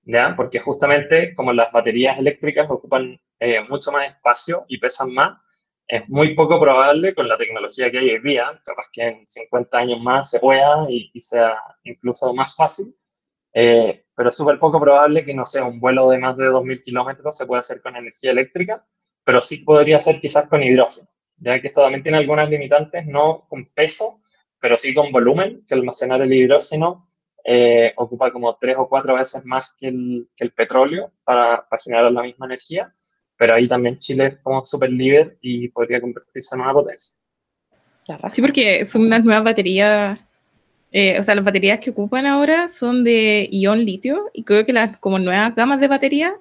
¿Ya? 0.04 0.34
Porque 0.36 0.60
justamente 0.60 1.34
como 1.34 1.52
las 1.52 1.72
baterías 1.72 2.18
eléctricas 2.18 2.70
ocupan 2.70 3.20
eh, 3.40 3.60
mucho 3.68 3.92
más 3.92 4.06
espacio 4.06 4.64
y 4.68 4.78
pesan 4.78 5.12
más, 5.12 5.38
es 5.92 6.08
muy 6.08 6.34
poco 6.34 6.58
probable 6.58 7.14
con 7.14 7.28
la 7.28 7.36
tecnología 7.36 7.90
que 7.90 7.98
hay 7.98 8.10
hoy 8.12 8.22
día, 8.22 8.58
capaz 8.64 8.86
que 8.90 9.02
en 9.02 9.28
50 9.28 9.76
años 9.76 10.00
más 10.00 10.30
se 10.30 10.40
pueda 10.40 10.86
y, 10.88 11.10
y 11.12 11.20
sea 11.20 11.54
incluso 11.84 12.32
más 12.32 12.56
fácil, 12.56 12.96
eh, 13.52 14.06
pero 14.16 14.30
es 14.30 14.36
súper 14.36 14.58
poco 14.58 14.80
probable 14.80 15.22
que 15.22 15.34
no 15.34 15.44
sea 15.44 15.66
un 15.66 15.80
vuelo 15.80 16.08
de 16.08 16.16
más 16.16 16.34
de 16.38 16.48
2.000 16.50 16.82
kilómetros 16.82 17.36
se 17.36 17.44
pueda 17.44 17.60
hacer 17.60 17.82
con 17.82 17.94
energía 17.94 18.30
eléctrica, 18.30 18.86
pero 19.22 19.42
sí 19.42 19.58
podría 19.64 20.00
ser 20.00 20.18
quizás 20.18 20.48
con 20.48 20.62
hidrógeno, 20.62 21.10
ya 21.36 21.60
que 21.60 21.66
esto 21.66 21.82
también 21.82 22.02
tiene 22.02 22.16
algunas 22.16 22.48
limitantes, 22.48 23.04
no 23.06 23.46
con 23.50 23.66
peso, 23.74 24.22
pero 24.60 24.78
sí 24.78 24.94
con 24.94 25.12
volumen, 25.12 25.62
que 25.68 25.74
almacenar 25.74 26.22
el 26.22 26.32
hidrógeno 26.32 27.04
eh, 27.44 27.92
ocupa 27.96 28.32
como 28.32 28.56
tres 28.56 28.76
o 28.78 28.88
cuatro 28.88 29.16
veces 29.16 29.44
más 29.44 29.74
que 29.78 29.88
el, 29.88 30.30
que 30.34 30.44
el 30.44 30.52
petróleo 30.52 31.12
para, 31.22 31.68
para 31.68 31.82
generar 31.82 32.10
la 32.10 32.22
misma 32.22 32.46
energía 32.46 32.94
pero 33.42 33.54
ahí 33.54 33.66
también 33.66 33.98
Chile 33.98 34.26
es 34.28 34.34
como 34.44 34.64
súper 34.64 34.92
líder 34.92 35.36
y 35.40 35.66
podría 35.66 36.00
convertirse 36.00 36.54
en 36.54 36.60
una 36.60 36.72
potencia. 36.72 37.16
Sí, 38.30 38.40
porque 38.40 38.84
son 38.84 39.02
unas 39.02 39.24
nuevas 39.24 39.42
baterías, 39.42 40.20
eh, 40.92 41.18
o 41.18 41.24
sea, 41.24 41.34
las 41.34 41.44
baterías 41.44 41.80
que 41.80 41.90
ocupan 41.90 42.24
ahora 42.24 42.68
son 42.68 43.02
de 43.02 43.48
ion 43.50 43.84
litio 43.84 44.30
y 44.32 44.44
creo 44.44 44.64
que 44.64 44.72
las 44.72 44.96
como 45.00 45.18
nuevas 45.18 45.56
gamas 45.56 45.80
de 45.80 45.88
baterías 45.88 46.34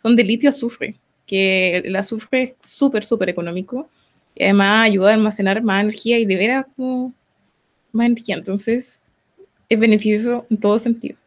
son 0.00 0.16
de 0.16 0.24
litio 0.24 0.48
azufre, 0.48 0.98
que 1.26 1.76
el 1.84 1.94
azufre 1.94 2.42
es 2.42 2.54
súper, 2.66 3.04
súper 3.04 3.28
económico 3.28 3.90
y 4.34 4.44
además 4.44 4.86
ayuda 4.86 5.10
a 5.10 5.14
almacenar 5.14 5.62
más 5.62 5.82
energía 5.82 6.18
y 6.18 6.24
de 6.24 6.36
veras 6.36 6.64
como 6.74 7.12
más 7.92 8.06
energía, 8.06 8.36
entonces 8.36 9.04
es 9.68 9.78
beneficioso 9.78 10.46
en 10.48 10.56
todo 10.56 10.78
sentido. 10.78 11.18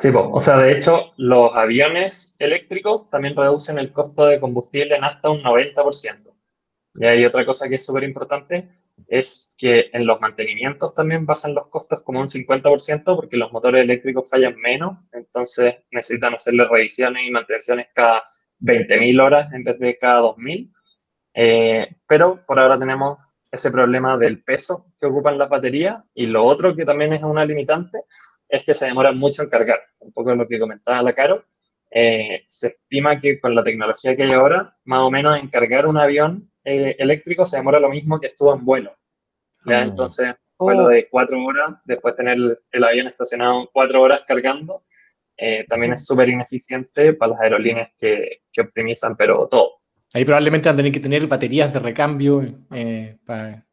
Sí, 0.00 0.10
po. 0.10 0.30
o 0.32 0.40
sea, 0.40 0.56
de 0.56 0.72
hecho, 0.72 1.12
los 1.18 1.54
aviones 1.54 2.34
eléctricos 2.38 3.10
también 3.10 3.36
reducen 3.36 3.78
el 3.78 3.92
costo 3.92 4.24
de 4.24 4.40
combustible 4.40 4.96
en 4.96 5.04
hasta 5.04 5.28
un 5.28 5.42
90%. 5.42 6.34
Y 6.94 7.04
hay 7.04 7.24
otra 7.26 7.44
cosa 7.44 7.68
que 7.68 7.74
es 7.74 7.84
súper 7.84 8.04
importante, 8.04 8.70
es 9.08 9.54
que 9.58 9.90
en 9.92 10.06
los 10.06 10.18
mantenimientos 10.18 10.94
también 10.94 11.26
bajan 11.26 11.54
los 11.54 11.68
costos 11.68 12.02
como 12.02 12.20
un 12.20 12.28
50% 12.28 13.14
porque 13.14 13.36
los 13.36 13.52
motores 13.52 13.84
eléctricos 13.84 14.30
fallan 14.30 14.56
menos, 14.56 14.98
entonces 15.12 15.76
necesitan 15.90 16.34
hacerle 16.34 16.66
revisiones 16.66 17.26
y 17.26 17.30
mantenciones 17.30 17.88
cada 17.94 18.22
20.000 18.60 19.20
horas 19.22 19.52
en 19.52 19.64
vez 19.64 19.78
de 19.78 19.98
cada 19.98 20.22
2.000. 20.22 20.72
Eh, 21.34 21.88
pero 22.08 22.44
por 22.46 22.58
ahora 22.58 22.78
tenemos 22.78 23.18
ese 23.52 23.70
problema 23.70 24.16
del 24.16 24.42
peso 24.42 24.86
que 24.98 25.06
ocupan 25.06 25.36
las 25.36 25.50
baterías 25.50 26.02
y 26.14 26.26
lo 26.26 26.44
otro 26.44 26.74
que 26.74 26.86
también 26.86 27.12
es 27.12 27.22
una 27.22 27.44
limitante 27.44 27.98
es 28.50 28.64
que 28.64 28.74
se 28.74 28.86
demoran 28.86 29.18
mucho 29.18 29.42
en 29.42 29.50
cargar. 29.50 29.80
Un 30.00 30.12
poco 30.12 30.34
lo 30.34 30.46
que 30.46 30.58
comentaba 30.58 31.02
la 31.02 31.12
Caro. 31.12 31.44
Eh, 31.90 32.44
se 32.46 32.68
estima 32.68 33.18
que 33.18 33.40
con 33.40 33.54
la 33.54 33.64
tecnología 33.64 34.16
que 34.16 34.22
hay 34.22 34.32
ahora, 34.32 34.76
más 34.84 35.00
o 35.00 35.10
menos 35.10 35.40
en 35.40 35.48
cargar 35.48 35.86
un 35.86 35.96
avión 35.96 36.50
eh, 36.64 36.94
eléctrico 36.98 37.44
se 37.44 37.56
demora 37.56 37.80
lo 37.80 37.88
mismo 37.88 38.20
que 38.20 38.28
estuvo 38.28 38.54
en 38.54 38.64
vuelo. 38.64 38.96
¿ya? 39.64 39.78
Ah. 39.78 39.82
Entonces, 39.82 40.34
Oh. 40.60 40.64
vuelo 40.64 40.88
de 40.88 41.08
cuatro 41.08 41.42
horas, 41.42 41.70
después 41.86 42.14
tener 42.14 42.36
el, 42.36 42.58
el 42.70 42.84
avión 42.84 43.06
estacionado 43.06 43.70
cuatro 43.72 44.02
horas 44.02 44.24
cargando, 44.26 44.84
eh, 45.38 45.64
también 45.66 45.94
es 45.94 46.04
súper 46.04 46.28
ineficiente 46.28 47.14
para 47.14 47.32
las 47.32 47.40
aerolíneas 47.40 47.88
que, 47.96 48.42
que 48.52 48.60
optimizan, 48.60 49.16
pero 49.16 49.48
todo. 49.48 49.80
Ahí 50.12 50.22
probablemente 50.26 50.68
van 50.68 50.74
a 50.74 50.76
tener 50.76 50.92
que 50.92 51.00
tener 51.00 51.26
baterías 51.26 51.72
de 51.72 51.78
recambio 51.78 52.42
eh, 52.72 53.16
para 53.24 53.66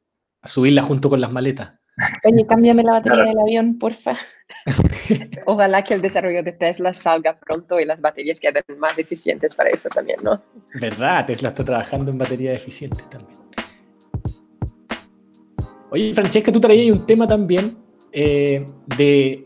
subirlas 0.45 0.85
junto 0.85 1.09
con 1.09 1.19
las 1.19 1.29
maletas. 1.29 1.77
Oye, 2.25 2.45
cámbiame 2.45 2.83
la 2.83 2.91
batería 2.93 3.23
Claro. 3.23 3.29
del 3.31 3.39
avión, 3.39 3.79
porfa. 3.79 4.13
Ojalá 5.47 5.83
que 5.83 5.95
el 5.95 6.01
desarrollo 6.01 6.43
de 6.43 6.51
Tesla 6.51 6.93
salga 6.93 7.39
pronto 7.39 7.79
y 7.79 7.85
las 7.85 8.01
baterías 8.01 8.39
queden 8.39 8.63
más 8.77 8.99
eficientes 8.99 9.55
para 9.55 9.69
eso 9.71 9.89
también, 9.89 10.19
¿no? 10.23 10.41
¿Verdad? 10.79 11.25
Tesla 11.25 11.49
está 11.49 11.63
trabajando 11.65 12.11
en 12.11 12.17
baterías 12.19 12.55
eficientes 12.55 13.09
también. 13.09 13.37
Oye, 15.89 16.13
Francesca, 16.13 16.51
tú 16.51 16.59
traías 16.59 16.93
un 16.95 17.05
tema 17.05 17.27
también 17.27 17.77
eh, 18.11 18.67
de 18.97 19.43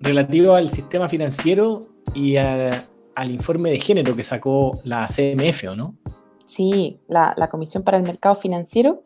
relativo 0.00 0.54
al 0.54 0.70
sistema 0.70 1.08
financiero 1.08 1.88
y 2.14 2.36
a- 2.36 2.86
al 3.14 3.30
informe 3.30 3.70
de 3.70 3.80
género 3.80 4.14
que 4.16 4.22
sacó 4.22 4.80
la 4.84 5.06
CMF, 5.08 5.64
¿o 5.68 5.76
no? 5.76 5.96
Sí, 6.46 6.98
la, 7.08 7.34
la 7.36 7.48
Comisión 7.48 7.82
para 7.82 7.98
el 7.98 8.04
Mercado 8.04 8.34
Financiero 8.36 9.02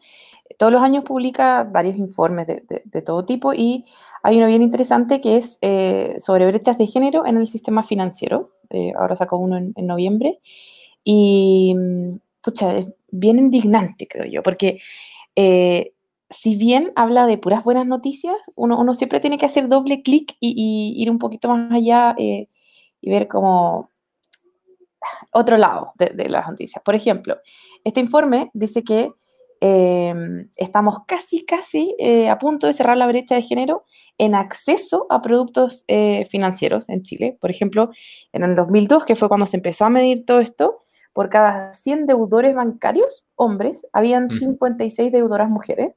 todos 0.59 0.73
los 0.73 0.83
años 0.83 1.05
publica 1.05 1.65
varios 1.65 1.97
informes 1.97 2.47
de, 2.47 3.03
todo 3.03 3.25
tipo 3.25 3.53
y 3.53 3.85
hay 4.23 4.39
uno 4.39 4.47
bien 4.47 4.63
interesante 4.63 5.21
que 5.21 5.37
es 5.37 5.59
eh, 5.61 6.17
sobre 6.19 6.47
brechas 6.47 6.79
de 6.79 6.87
género 6.87 7.27
en 7.27 7.37
el 7.37 7.47
sistema 7.47 7.83
financiero. 7.83 8.53
Eh, 8.71 8.93
ahora 8.99 9.17
sacó 9.17 9.37
uno 9.37 9.57
en, 9.57 9.75
noviembre 9.87 10.39
y, 11.05 11.75
mm, 11.75 12.17
pucha, 12.43 12.77
es 12.77 12.91
bien 13.11 13.39
indignante, 13.39 14.09
creo 14.09 14.25
yo, 14.25 14.43
porque 14.43 14.79
eh, 15.37 15.93
si 16.31 16.57
bien 16.57 16.93
habla 16.97 17.27
de 17.27 17.39
puras 17.39 17.65
buenas 17.65 17.87
noticias, 17.87 18.37
uno, 18.55 18.95
siempre 18.95 19.21
tiene 19.21 19.39
que 19.39 19.47
hacer 19.47 19.69
doble 19.69 20.03
clic 20.03 20.37
y, 20.41 20.95
ir 20.97 21.11
un 21.11 21.19
poquito 21.19 21.49
más 21.49 21.73
allá 21.73 22.15
y 22.19 22.49
ver 23.03 23.29
como 23.29 23.91
otro 25.33 25.57
lado 25.59 25.93
de 25.97 26.29
las 26.29 26.49
noticias. 26.49 26.83
Por 26.83 26.95
ejemplo, 26.95 27.39
este 27.85 28.01
informe 28.01 28.51
dice 28.55 28.85
que 28.85 29.13
eh, 29.65 30.13
estamos 30.57 30.99
casi, 31.07 31.45
casi 31.47 31.95
eh, 32.01 32.29
a 32.29 32.39
punto 32.39 32.67
de 32.67 32.73
cerrar 32.73 32.97
la 32.97 33.07
brecha 33.07 33.37
de 33.37 33.43
género 33.43 33.85
en 34.19 34.35
acceso 34.35 35.07
a 35.09 35.23
productos 35.23 35.85
eh, 35.87 36.27
financieros 36.31 36.89
en 36.89 37.03
Chile. 37.05 37.39
Por 37.41 37.51
ejemplo, 37.53 37.91
en 38.33 38.43
el 38.43 38.57
2002, 38.57 39.05
que 39.05 39.15
fue 39.17 39.29
cuando 39.29 39.47
se 39.47 39.57
empezó 39.59 39.85
a 39.85 39.91
medir 39.91 40.27
todo 40.27 40.41
esto, 40.41 40.83
por 41.13 41.31
cada 41.31 41.73
100 41.75 42.07
deudores 42.07 42.57
bancarios, 42.57 43.25
hombres, 43.37 43.87
habían 43.93 44.25
Ujú. 44.25 44.37
56 44.37 45.13
deudoras 45.13 45.49
mujeres. 45.49 45.95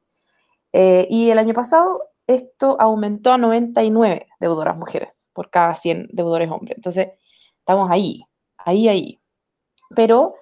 Eh, 0.73 1.07
y 1.09 1.31
el 1.31 1.39
año 1.39 1.53
pasado 1.53 2.01
esto 2.27 2.77
aumentó 2.79 3.31
a 3.33 3.37
99 3.37 4.27
deudoras 4.39 4.77
mujeres 4.77 5.27
por 5.33 5.49
cada 5.49 5.75
100 5.75 6.09
deudores 6.11 6.51
hombres. 6.51 6.77
Entonces, 6.77 7.09
estamos 7.59 7.89
ahí, 7.91 8.21
ahí, 8.57 8.87
ahí. 8.89 9.19
Pero, 9.95 10.35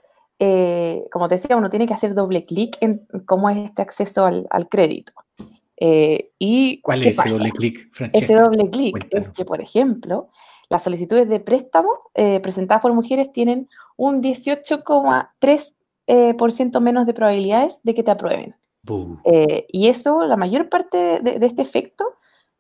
eh, 0.45 1.05
como 1.09 1.27
te 1.29 1.35
decía, 1.35 1.55
uno 1.55 1.69
tiene 1.69 1.87
que 1.87 1.93
hacer 1.93 2.13
doble 2.13 2.43
clic 2.43 2.75
en 2.81 3.07
cómo 3.25 3.49
es 3.49 3.57
este 3.57 3.81
acceso 3.81 4.25
al, 4.25 4.45
al 4.49 4.67
crédito. 4.67 5.13
Eh, 5.77 6.31
y 6.37 6.81
¿Cuál 6.81 7.01
¿qué 7.01 7.09
es 7.09 7.19
ese 7.19 7.29
doble 7.29 7.51
clic, 7.51 7.77
Ese 7.79 7.91
Francesca? 7.93 8.41
doble 8.41 8.69
clic 8.69 9.07
es 9.11 9.29
que, 9.31 9.45
por 9.45 9.61
ejemplo, 9.61 10.27
las 10.69 10.83
solicitudes 10.83 11.29
de 11.29 11.39
préstamo 11.39 11.89
eh, 12.13 12.39
presentadas 12.41 12.81
por 12.81 12.93
mujeres 12.93 13.31
tienen 13.31 13.69
un 13.95 14.21
18,3% 14.21 15.73
eh, 16.07 16.33
por 16.33 16.51
ciento 16.51 16.81
menos 16.81 17.05
de 17.05 17.13
probabilidades 17.13 17.79
de 17.83 17.93
que 17.93 18.03
te 18.03 18.11
aprueben. 18.11 18.55
Y 19.69 19.87
eso, 19.87 20.25
la 20.25 20.35
mayor 20.35 20.67
parte 20.67 21.21
de, 21.21 21.39
de 21.39 21.45
este 21.45 21.61
efecto 21.61 22.03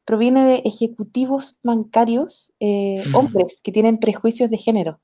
proviene 0.05 0.45
de 0.45 0.55
ejecutivos 0.65 1.57
bancarios, 1.63 2.53
eh, 2.59 3.03
Mm. 3.07 3.15
hombres 3.15 3.59
que 3.61 3.71
tienen 3.73 3.97
prejuicios 3.99 4.49
de 4.49 4.57
género. 4.57 4.99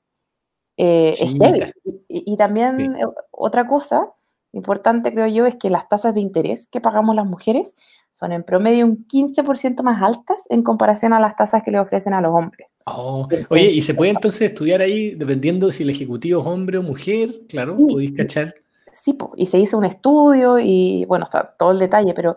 Eh, 0.82 1.10
es 1.10 1.34
heavy. 1.34 1.72
Y, 2.08 2.32
y 2.32 2.36
también 2.36 2.96
eh, 2.96 3.04
otra 3.30 3.66
cosa 3.66 4.08
importante, 4.52 5.12
creo 5.12 5.26
yo, 5.26 5.46
es 5.46 5.56
que 5.56 5.68
las 5.68 5.88
tasas 5.88 6.14
de 6.14 6.20
interés 6.20 6.66
que 6.68 6.80
pagamos 6.80 7.14
las 7.14 7.26
mujeres 7.26 7.74
son 8.12 8.32
en 8.32 8.42
promedio 8.42 8.86
un 8.86 9.06
15% 9.06 9.82
más 9.82 10.02
altas 10.02 10.44
en 10.48 10.62
comparación 10.62 11.12
a 11.12 11.20
las 11.20 11.36
tasas 11.36 11.62
que 11.62 11.70
le 11.70 11.78
ofrecen 11.78 12.14
a 12.14 12.20
los 12.20 12.32
hombres. 12.34 12.66
Oh, 12.86 13.28
Oye, 13.50 13.70
¿y 13.70 13.82
se 13.82 13.94
puede 13.94 14.10
entonces 14.12 14.42
estudiar 14.50 14.80
ahí 14.80 15.14
dependiendo 15.14 15.70
si 15.70 15.82
el 15.82 15.90
ejecutivo 15.90 16.40
es 16.40 16.46
hombre 16.46 16.78
o 16.78 16.82
mujer? 16.82 17.42
Claro, 17.48 17.76
Sí. 17.76 17.84
podéis 17.88 18.12
cachar. 18.12 18.54
Sí, 18.90 19.12
po, 19.12 19.32
y 19.36 19.46
se 19.46 19.58
hizo 19.58 19.78
un 19.78 19.84
estudio 19.84 20.58
y 20.58 21.04
bueno, 21.04 21.26
está 21.26 21.54
todo 21.56 21.70
el 21.70 21.78
detalle, 21.78 22.12
pero 22.14 22.36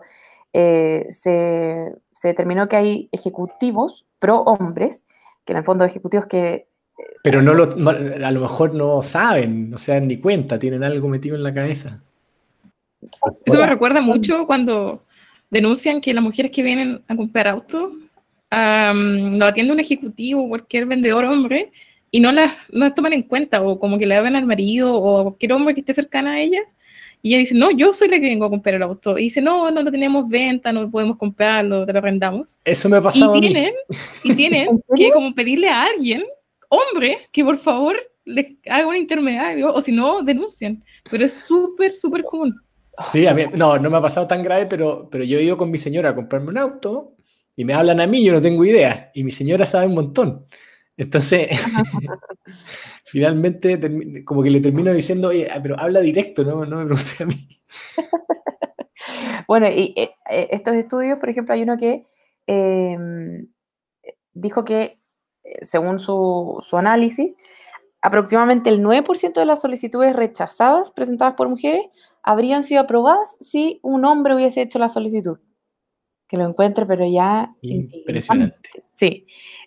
eh, 0.52 1.08
se, 1.10 1.94
se 2.12 2.28
determinó 2.28 2.68
que 2.68 2.76
hay 2.76 3.08
ejecutivos 3.10 4.06
pro 4.20 4.42
hombres, 4.42 5.02
que 5.44 5.52
en 5.54 5.58
el 5.58 5.64
fondo 5.64 5.84
ejecutivos 5.84 6.26
que 6.26 6.68
Pero 7.22 7.42
no 7.42 7.54
lo, 7.54 7.64
a 7.64 8.30
lo 8.30 8.40
mejor 8.40 8.74
no 8.74 9.02
saben, 9.02 9.70
no 9.70 9.78
se 9.78 9.92
dan 9.92 10.06
ni 10.08 10.18
cuenta, 10.18 10.58
tienen 10.58 10.84
algo 10.84 11.08
metido 11.08 11.36
en 11.36 11.42
la 11.42 11.54
cabeza. 11.54 12.02
Eso 13.44 13.58
me 13.58 13.66
recuerda 13.66 14.00
mucho 14.00 14.46
cuando 14.46 15.04
denuncian 15.50 16.00
que 16.00 16.14
las 16.14 16.22
mujeres 16.22 16.50
que 16.50 16.62
vienen 16.62 17.02
a 17.08 17.16
comprar 17.16 17.48
autos 17.48 17.92
lo 18.50 19.46
atiende 19.46 19.72
un 19.72 19.80
ejecutivo 19.80 20.44
o 20.44 20.48
cualquier 20.48 20.86
vendedor 20.86 21.24
hombre 21.24 21.72
y 22.10 22.20
no 22.20 22.30
las, 22.30 22.52
no 22.70 22.84
las 22.84 22.94
toman 22.94 23.12
en 23.12 23.22
cuenta 23.22 23.60
o 23.62 23.78
como 23.78 23.98
que 23.98 24.06
le 24.06 24.14
hablan 24.14 24.36
al 24.36 24.46
marido 24.46 24.94
o 24.94 25.20
a 25.20 25.22
cualquier 25.24 25.52
hombre 25.52 25.74
que 25.74 25.80
esté 25.80 25.94
cercana 25.94 26.32
a 26.32 26.40
ella 26.40 26.60
y 27.24 27.30
ella 27.30 27.38
dice, 27.38 27.54
no, 27.54 27.70
yo 27.70 27.94
soy 27.94 28.08
la 28.08 28.20
que 28.20 28.26
vengo 28.26 28.44
a 28.44 28.50
comprar 28.50 28.74
el 28.74 28.82
auto. 28.82 29.18
Y 29.18 29.22
dice, 29.22 29.40
no, 29.40 29.70
no 29.70 29.82
lo 29.82 29.90
tenemos 29.90 30.28
venta, 30.28 30.74
no 30.74 30.90
podemos 30.90 31.16
comprarlo, 31.16 31.86
te 31.86 31.92
lo 31.94 31.98
arrendamos. 32.00 32.58
Eso 32.66 32.86
me 32.90 32.98
ha 32.98 33.00
Y 33.00 33.02
pasado 33.02 33.32
a 33.32 33.34
mí. 33.34 33.40
tienen, 33.40 33.72
y 34.24 34.34
tienen 34.34 34.68
¿En 34.68 34.82
que 34.94 35.10
como 35.10 35.34
pedirle 35.34 35.70
a 35.70 35.84
alguien, 35.84 36.22
hombre, 36.76 37.18
que 37.32 37.44
por 37.44 37.58
favor 37.58 37.96
les 38.24 38.56
haga 38.68 38.86
un 38.86 38.96
intermediario 38.96 39.72
o 39.72 39.80
si 39.80 39.92
no, 39.92 40.22
denuncian. 40.22 40.82
Pero 41.10 41.24
es 41.24 41.32
súper, 41.32 41.92
súper 41.92 42.22
común. 42.22 42.54
Sí, 43.10 43.26
a 43.26 43.34
mí, 43.34 43.42
no, 43.56 43.78
no 43.78 43.90
me 43.90 43.96
ha 43.96 44.02
pasado 44.02 44.26
tan 44.26 44.42
grave, 44.42 44.66
pero, 44.66 45.08
pero 45.10 45.24
yo 45.24 45.38
he 45.38 45.44
ido 45.44 45.56
con 45.56 45.70
mi 45.70 45.78
señora 45.78 46.10
a 46.10 46.14
comprarme 46.14 46.50
un 46.50 46.58
auto 46.58 47.14
y 47.56 47.64
me 47.64 47.74
hablan 47.74 48.00
a 48.00 48.06
mí, 48.06 48.24
yo 48.24 48.32
no 48.32 48.40
tengo 48.40 48.64
idea, 48.64 49.10
y 49.14 49.24
mi 49.24 49.30
señora 49.30 49.66
sabe 49.66 49.86
un 49.86 49.94
montón. 49.94 50.46
Entonces, 50.96 51.48
finalmente, 53.04 54.24
como 54.24 54.42
que 54.42 54.50
le 54.50 54.60
termino 54.60 54.92
diciendo, 54.92 55.28
oye, 55.28 55.48
ah, 55.50 55.60
pero 55.62 55.78
habla 55.78 56.00
directo, 56.00 56.44
no, 56.44 56.64
no 56.64 56.78
me 56.78 56.86
pregunte 56.86 57.22
a 57.22 57.26
mí. 57.26 57.48
Bueno, 59.46 59.68
y 59.68 59.92
eh, 59.96 60.10
eh, 60.30 60.48
estos 60.52 60.74
estudios, 60.74 61.18
por 61.18 61.28
ejemplo, 61.28 61.54
hay 61.54 61.62
uno 61.62 61.76
que 61.76 62.06
em, 62.46 63.48
dijo 64.32 64.64
que, 64.64 64.82
eh, 64.82 64.98
según 65.62 65.98
su, 65.98 66.58
su 66.60 66.76
análisis, 66.76 67.32
aproximadamente 68.02 68.70
el 68.70 68.82
9% 68.82 69.34
de 69.34 69.46
las 69.46 69.62
solicitudes 69.62 70.14
rechazadas 70.14 70.92
presentadas 70.92 71.34
por 71.34 71.48
mujeres 71.48 71.86
habrían 72.22 72.64
sido 72.64 72.82
aprobadas 72.82 73.36
si 73.40 73.80
un 73.82 74.04
hombre 74.04 74.34
hubiese 74.34 74.62
hecho 74.62 74.78
la 74.78 74.88
solicitud. 74.88 75.38
Que 76.26 76.36
lo 76.36 76.46
encuentre, 76.46 76.86
pero 76.86 77.06
ya 77.06 77.54
Impresionante. 77.60 78.70
Sí. 78.92 79.26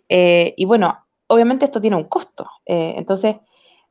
Eh, 0.10 0.54
y 0.58 0.66
bueno, 0.66 1.06
obviamente 1.28 1.66
esto 1.66 1.82
tiene 1.82 1.96
un 1.96 2.06
costo. 2.06 2.48
eh, 2.66 2.96
entonces, 2.98 3.36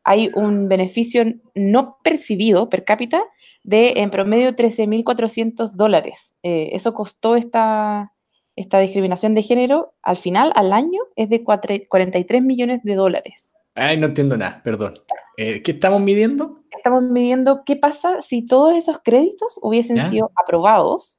hay 0.07 0.31
un 0.37 0.69
beneficio 0.69 1.25
no 1.57 1.99
percibido 2.05 2.68
per 2.68 2.85
cápita 2.85 3.25
de 3.64 3.94
en 3.96 4.12
promedio 4.12 4.55
13.400 4.55 5.72
dólares. 5.72 6.33
Eh, 6.44 6.70
eso 6.72 6.94
costó 6.94 7.35
esta, 7.35 8.12
esta 8.57 8.79
discriminación 8.81 9.35
de 9.35 9.42
género. 9.42 9.95
Al 10.03 10.16
final, 10.16 10.53
al 10.57 10.73
año, 10.73 11.01
es 11.14 11.29
de 11.29 11.45
cuatre- 11.45 11.87
43 11.88 12.42
millones 12.42 12.83
de 12.83 12.95
dólares. 12.95 13.53
Ay, 13.75 13.99
no 13.99 14.07
entiendo 14.07 14.37
nada, 14.37 14.61
perdón. 14.64 14.99
Eh, 15.37 15.62
¿Qué 15.62 15.73
estamos 15.73 16.01
midiendo? 16.01 16.62
Estamos 16.71 17.03
midiendo 17.03 17.62
qué 17.64 17.77
pasa 17.77 18.21
si 18.23 18.45
todos 18.47 18.75
esos 18.75 19.01
créditos 19.05 19.59
hubiesen 19.62 19.97
¿Ya? 19.97 20.09
sido 20.09 20.31
aprobados, 20.35 21.19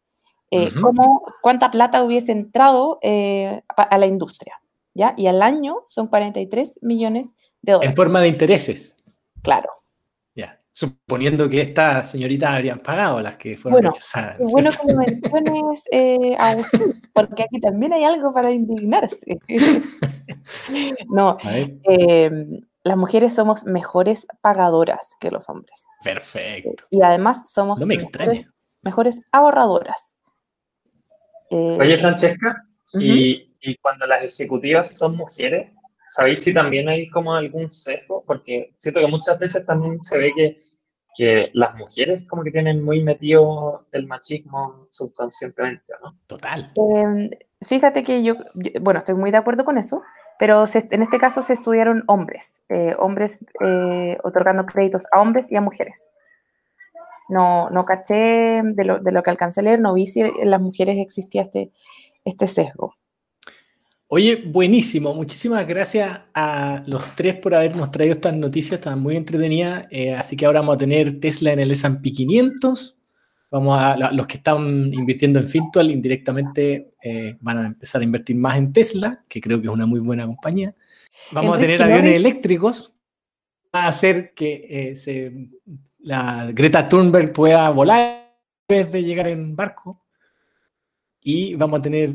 eh, 0.50 0.72
cómo- 0.82 1.24
cuánta 1.42 1.70
plata 1.70 2.04
hubiese 2.04 2.32
entrado 2.32 2.98
eh, 3.04 3.62
a 3.76 3.98
la 3.98 4.08
industria. 4.08 4.60
¿ya? 4.96 5.14
Y 5.16 5.28
al 5.28 5.44
año 5.44 5.84
son 5.88 6.08
43 6.08 6.80
millones 6.82 7.28
de 7.62 7.74
En 7.74 7.78
dólares. 7.80 7.96
forma 7.96 8.22
de 8.22 8.28
intereses. 8.30 8.96
Claro. 9.44 9.70
Suponiendo 10.78 11.50
que 11.50 11.60
estas 11.60 12.12
señoritas 12.12 12.52
habrían 12.52 12.78
pagado 12.78 13.20
las 13.20 13.36
que 13.38 13.58
fueron 13.58 13.78
Bueno, 13.78 13.90
rechazadas. 13.90 14.38
Qué 14.38 14.44
bueno 14.44 14.70
que 14.70 14.94
lo 14.94 15.00
menciones, 15.00 15.84
eh, 15.92 16.36
Agustín, 16.38 17.02
porque 17.14 17.42
aquí 17.42 17.60
también 17.60 17.94
hay 17.94 18.04
algo 18.04 18.32
para 18.32 18.52
indignarse. 18.52 19.40
no, 21.10 21.40
eh, 21.50 22.30
las 22.84 22.96
mujeres 22.96 23.34
somos 23.34 23.64
mejores 23.64 24.28
pagadoras 24.42 25.16
que 25.20 25.32
los 25.32 25.50
hombres. 25.50 25.84
perfecto. 26.04 26.84
Y 26.92 27.02
además 27.02 27.52
somos 27.52 27.80
No 27.80 27.88
me 27.88 27.96
mejores, 27.96 28.46
mejores 28.84 29.22
ahorradoras. 29.32 30.16
Eh, 31.50 31.78
Oye, 31.80 31.98
Francesca, 31.98 32.68
y 32.94 33.76
cuando 33.82 34.06
las 34.06 34.24
ejecutivas 34.24 34.96
son 34.96 35.18
mujeres, 35.18 35.72
¿sabéis 36.08 36.44
si 36.44 36.54
también 36.54 36.90
hay 36.90 37.10
como 37.10 37.36
algún 37.36 37.70
sesgo? 37.70 38.24
Porque 38.26 38.72
siento 38.76 39.00
que 39.02 39.08
muchas 39.08 39.38
veces 39.40 39.66
también 39.66 40.02
se 40.02 40.18
ve 40.18 40.32
que, 40.36 40.58
que 41.16 41.50
las 41.54 41.76
mujeres 41.76 42.26
como 42.28 42.44
que 42.44 42.52
tienen 42.52 42.84
muy 42.84 43.04
metido 43.04 43.88
el 43.92 44.08
machismo 44.08 44.88
subconscientemente, 44.90 45.94
¿no? 46.04 46.18
Total. 46.28 46.72
Em, 46.76 47.30
fíjate 47.62 48.04
que 48.04 48.24
yo, 48.24 48.36
yo- 48.56 48.72
bueno, 48.82 49.00
estoy 49.00 49.16
muy 49.16 49.32
de 49.32 49.38
acuerdo 49.38 49.66
con 49.66 49.78
eso, 49.78 50.02
pero 50.40 50.68
se- 50.68 50.88
en 50.92 51.02
este 51.02 51.18
caso 51.18 51.42
se 51.42 51.54
estudiaron 51.54 52.04
hombres, 52.08 52.62
eh, 52.70 52.96
hombres 53.00 53.40
eh, 53.66 54.18
otorgando 54.24 54.66
créditos 54.66 55.06
a 55.12 55.22
hombres 55.22 55.52
y 55.52 55.56
a 55.56 55.62
mujeres. 55.62 56.10
No, 57.30 57.70
no 57.70 57.86
caché 57.86 58.62
de 58.64 58.84
lo, 58.86 59.00
de 59.00 59.12
lo 59.12 59.22
que 59.22 59.30
alcancé 59.30 59.60
a 59.60 59.64
leer, 59.64 59.80
no 59.82 59.94
vi 59.94 60.08
si 60.08 60.22
en 60.22 60.50
las 60.50 60.62
mujeres 60.62 60.98
existía 60.98 61.42
este, 61.44 61.72
este 62.24 62.48
sesgo. 62.48 62.96
Oye, 64.10 64.38
buenísimo. 64.46 65.14
Muchísimas 65.14 65.68
gracias 65.68 66.22
a 66.34 66.82
los 66.88 67.16
tres 67.16 67.36
por 67.36 67.54
habernos 67.54 67.92
traído 67.92 68.14
estas 68.14 68.36
noticias, 68.36 68.80
estaban 68.80 69.02
muy 69.02 69.18
entretenidas. 69.18 69.86
Eh, 69.92 70.14
así 70.14 70.38
que 70.38 70.46
ahora 70.46 70.62
vamos 70.62 70.76
a 70.76 70.80
tener 70.80 71.20
Tesla 71.20 71.52
en 71.52 71.60
el 71.60 71.72
S&P 71.72 72.12
500. 72.14 72.96
Vamos 73.52 73.78
a, 73.82 73.98
la- 73.98 74.12
los 74.12 74.26
que 74.28 74.38
están 74.38 74.94
invirtiendo 74.94 75.40
en 75.40 75.48
Fintual 75.48 75.92
indirectamente 75.92 76.94
eh, 77.04 77.36
van 77.42 77.58
a 77.58 77.66
empezar 77.68 78.00
a 78.02 78.04
invertir 78.06 78.36
más 78.38 78.58
en 78.58 78.72
Tesla, 78.72 79.24
que 79.28 79.42
creo 79.42 79.60
que 79.60 79.68
es 79.68 79.74
una 79.74 79.86
muy 79.86 80.00
buena 80.00 80.26
compañía. 80.26 80.74
Vamos 81.32 81.58
a 81.58 81.60
En 81.62 81.66
tener 81.66 81.84
aviones 81.84 82.16
eléctricos. 82.16 82.94
Va 83.76 83.84
a 83.84 83.88
hacer 83.90 84.34
que 84.34 84.68
eh, 84.70 84.96
se- 84.96 85.50
la 86.00 86.50
Greta 86.54 86.88
Thunberg 86.88 87.34
pueda 87.34 87.70
volar 87.72 88.32
en 88.70 88.78
vez 88.78 88.92
de 88.92 89.04
llegar 89.04 89.28
en 89.28 89.54
barco. 89.56 90.02
Y 91.22 91.56
vamos 91.56 91.80
a 91.80 91.82
tener 91.82 92.12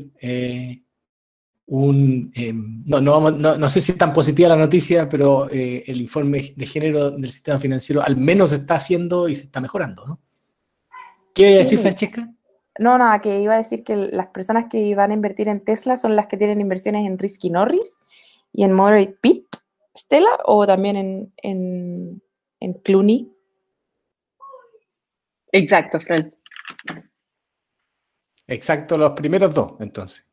un... 1.67 2.31
eh, 2.35 2.53
no, 2.55 3.01
no, 3.01 3.31
no- 3.31 3.57
no 3.57 3.69
sé 3.69 3.81
si 3.81 3.93
es 3.93 3.99
tan 3.99 4.13
positiva 4.13 4.49
la 4.51 4.57
noticia, 4.57 5.09
pero 5.09 5.49
eh, 5.51 5.85
el 5.87 6.01
informe 6.01 6.53
de 6.57 6.67
género 6.67 7.11
del 7.13 7.33
sistema 7.33 7.59
financiero 7.59 8.03
al 8.03 8.17
menos 8.17 8.51
se 8.51 8.57
está 8.57 8.75
haciendo 8.77 9.29
y 9.29 9.35
se 9.35 9.45
está 9.45 9.61
mejorando, 9.61 10.07
¿no? 10.07 10.21
¿Qué 11.35 11.43
iba 11.43 11.55
a 11.57 11.59
decir, 11.59 11.79
Sí. 11.79 11.83
Francesca? 11.83 12.29
No, 12.79 12.97
nada, 12.99 13.21
que 13.21 13.41
iba 13.41 13.55
a 13.55 13.59
decir 13.59 13.85
que 13.85 13.97
las 13.97 14.29
personas 14.29 14.67
que 14.69 14.95
van 14.95 15.11
a 15.11 15.15
invertir 15.15 15.49
en 15.49 15.61
Tesla 15.65 15.97
son 15.99 16.17
las 16.17 16.27
que 16.27 16.37
tienen 16.39 16.61
inversiones 16.61 17.07
en 17.07 17.19
Risky 17.19 17.51
Norris 17.51 17.97
y 18.51 18.65
en 18.65 18.73
Moderate 18.73 19.17
Pit, 19.21 19.47
Stella, 19.97 20.39
o 20.47 20.67
también 20.67 20.97
en, 20.97 21.33
en, 21.37 22.23
en 22.61 22.73
Clooney. 22.75 23.31
Exacto, 25.53 26.01
Fran. 26.01 26.35
Exacto, 28.47 28.97
los 28.99 29.13
primeros 29.13 29.55
dos, 29.55 29.73
entonces. 29.81 30.27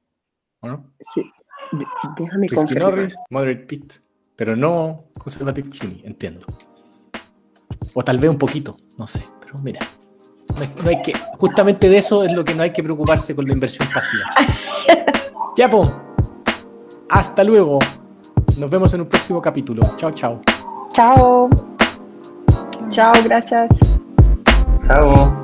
¿O 0.61 0.67
no? 0.67 0.85
Sí. 1.01 1.23
D- 1.71 1.85
Déjame 2.17 2.47
Risky. 2.47 2.75
Norris, 2.75 3.15
Moderate 3.29 3.65
Pitt, 3.65 3.93
pero 4.35 4.55
no 4.55 5.05
Conservative 5.17 5.69
Clooney, 5.69 6.01
entiendo. 6.05 6.45
O 7.93 8.03
tal 8.03 8.19
vez 8.19 8.29
un 8.31 8.37
poquito, 8.37 8.77
no 8.97 9.07
sé, 9.07 9.23
pero 9.41 9.57
mira. 9.59 9.79
No 10.55 10.61
hay, 10.61 10.69
no 10.83 10.89
hay 10.89 11.01
que, 11.01 11.13
justamente 11.37 11.87
de 11.89 11.97
eso 11.97 12.23
es 12.23 12.31
lo 12.33 12.43
que 12.43 12.53
no 12.55 12.63
hay 12.63 12.73
que 12.73 12.83
preocuparse 12.83 13.35
con 13.35 13.45
la 13.45 13.53
inversión 13.53 13.87
pasiva. 13.93 14.25
ya, 15.57 15.69
po. 15.69 15.89
Hasta 17.09 17.43
luego. 17.43 17.79
Nos 18.57 18.69
vemos 18.69 18.93
en 18.93 19.01
un 19.01 19.07
próximo 19.07 19.41
capítulo. 19.41 19.81
Chao, 19.95 20.11
chao. 20.11 20.41
Chao. 20.91 21.49
Chao, 22.89 23.13
gracias. 23.23 23.69
Chao. 24.87 25.38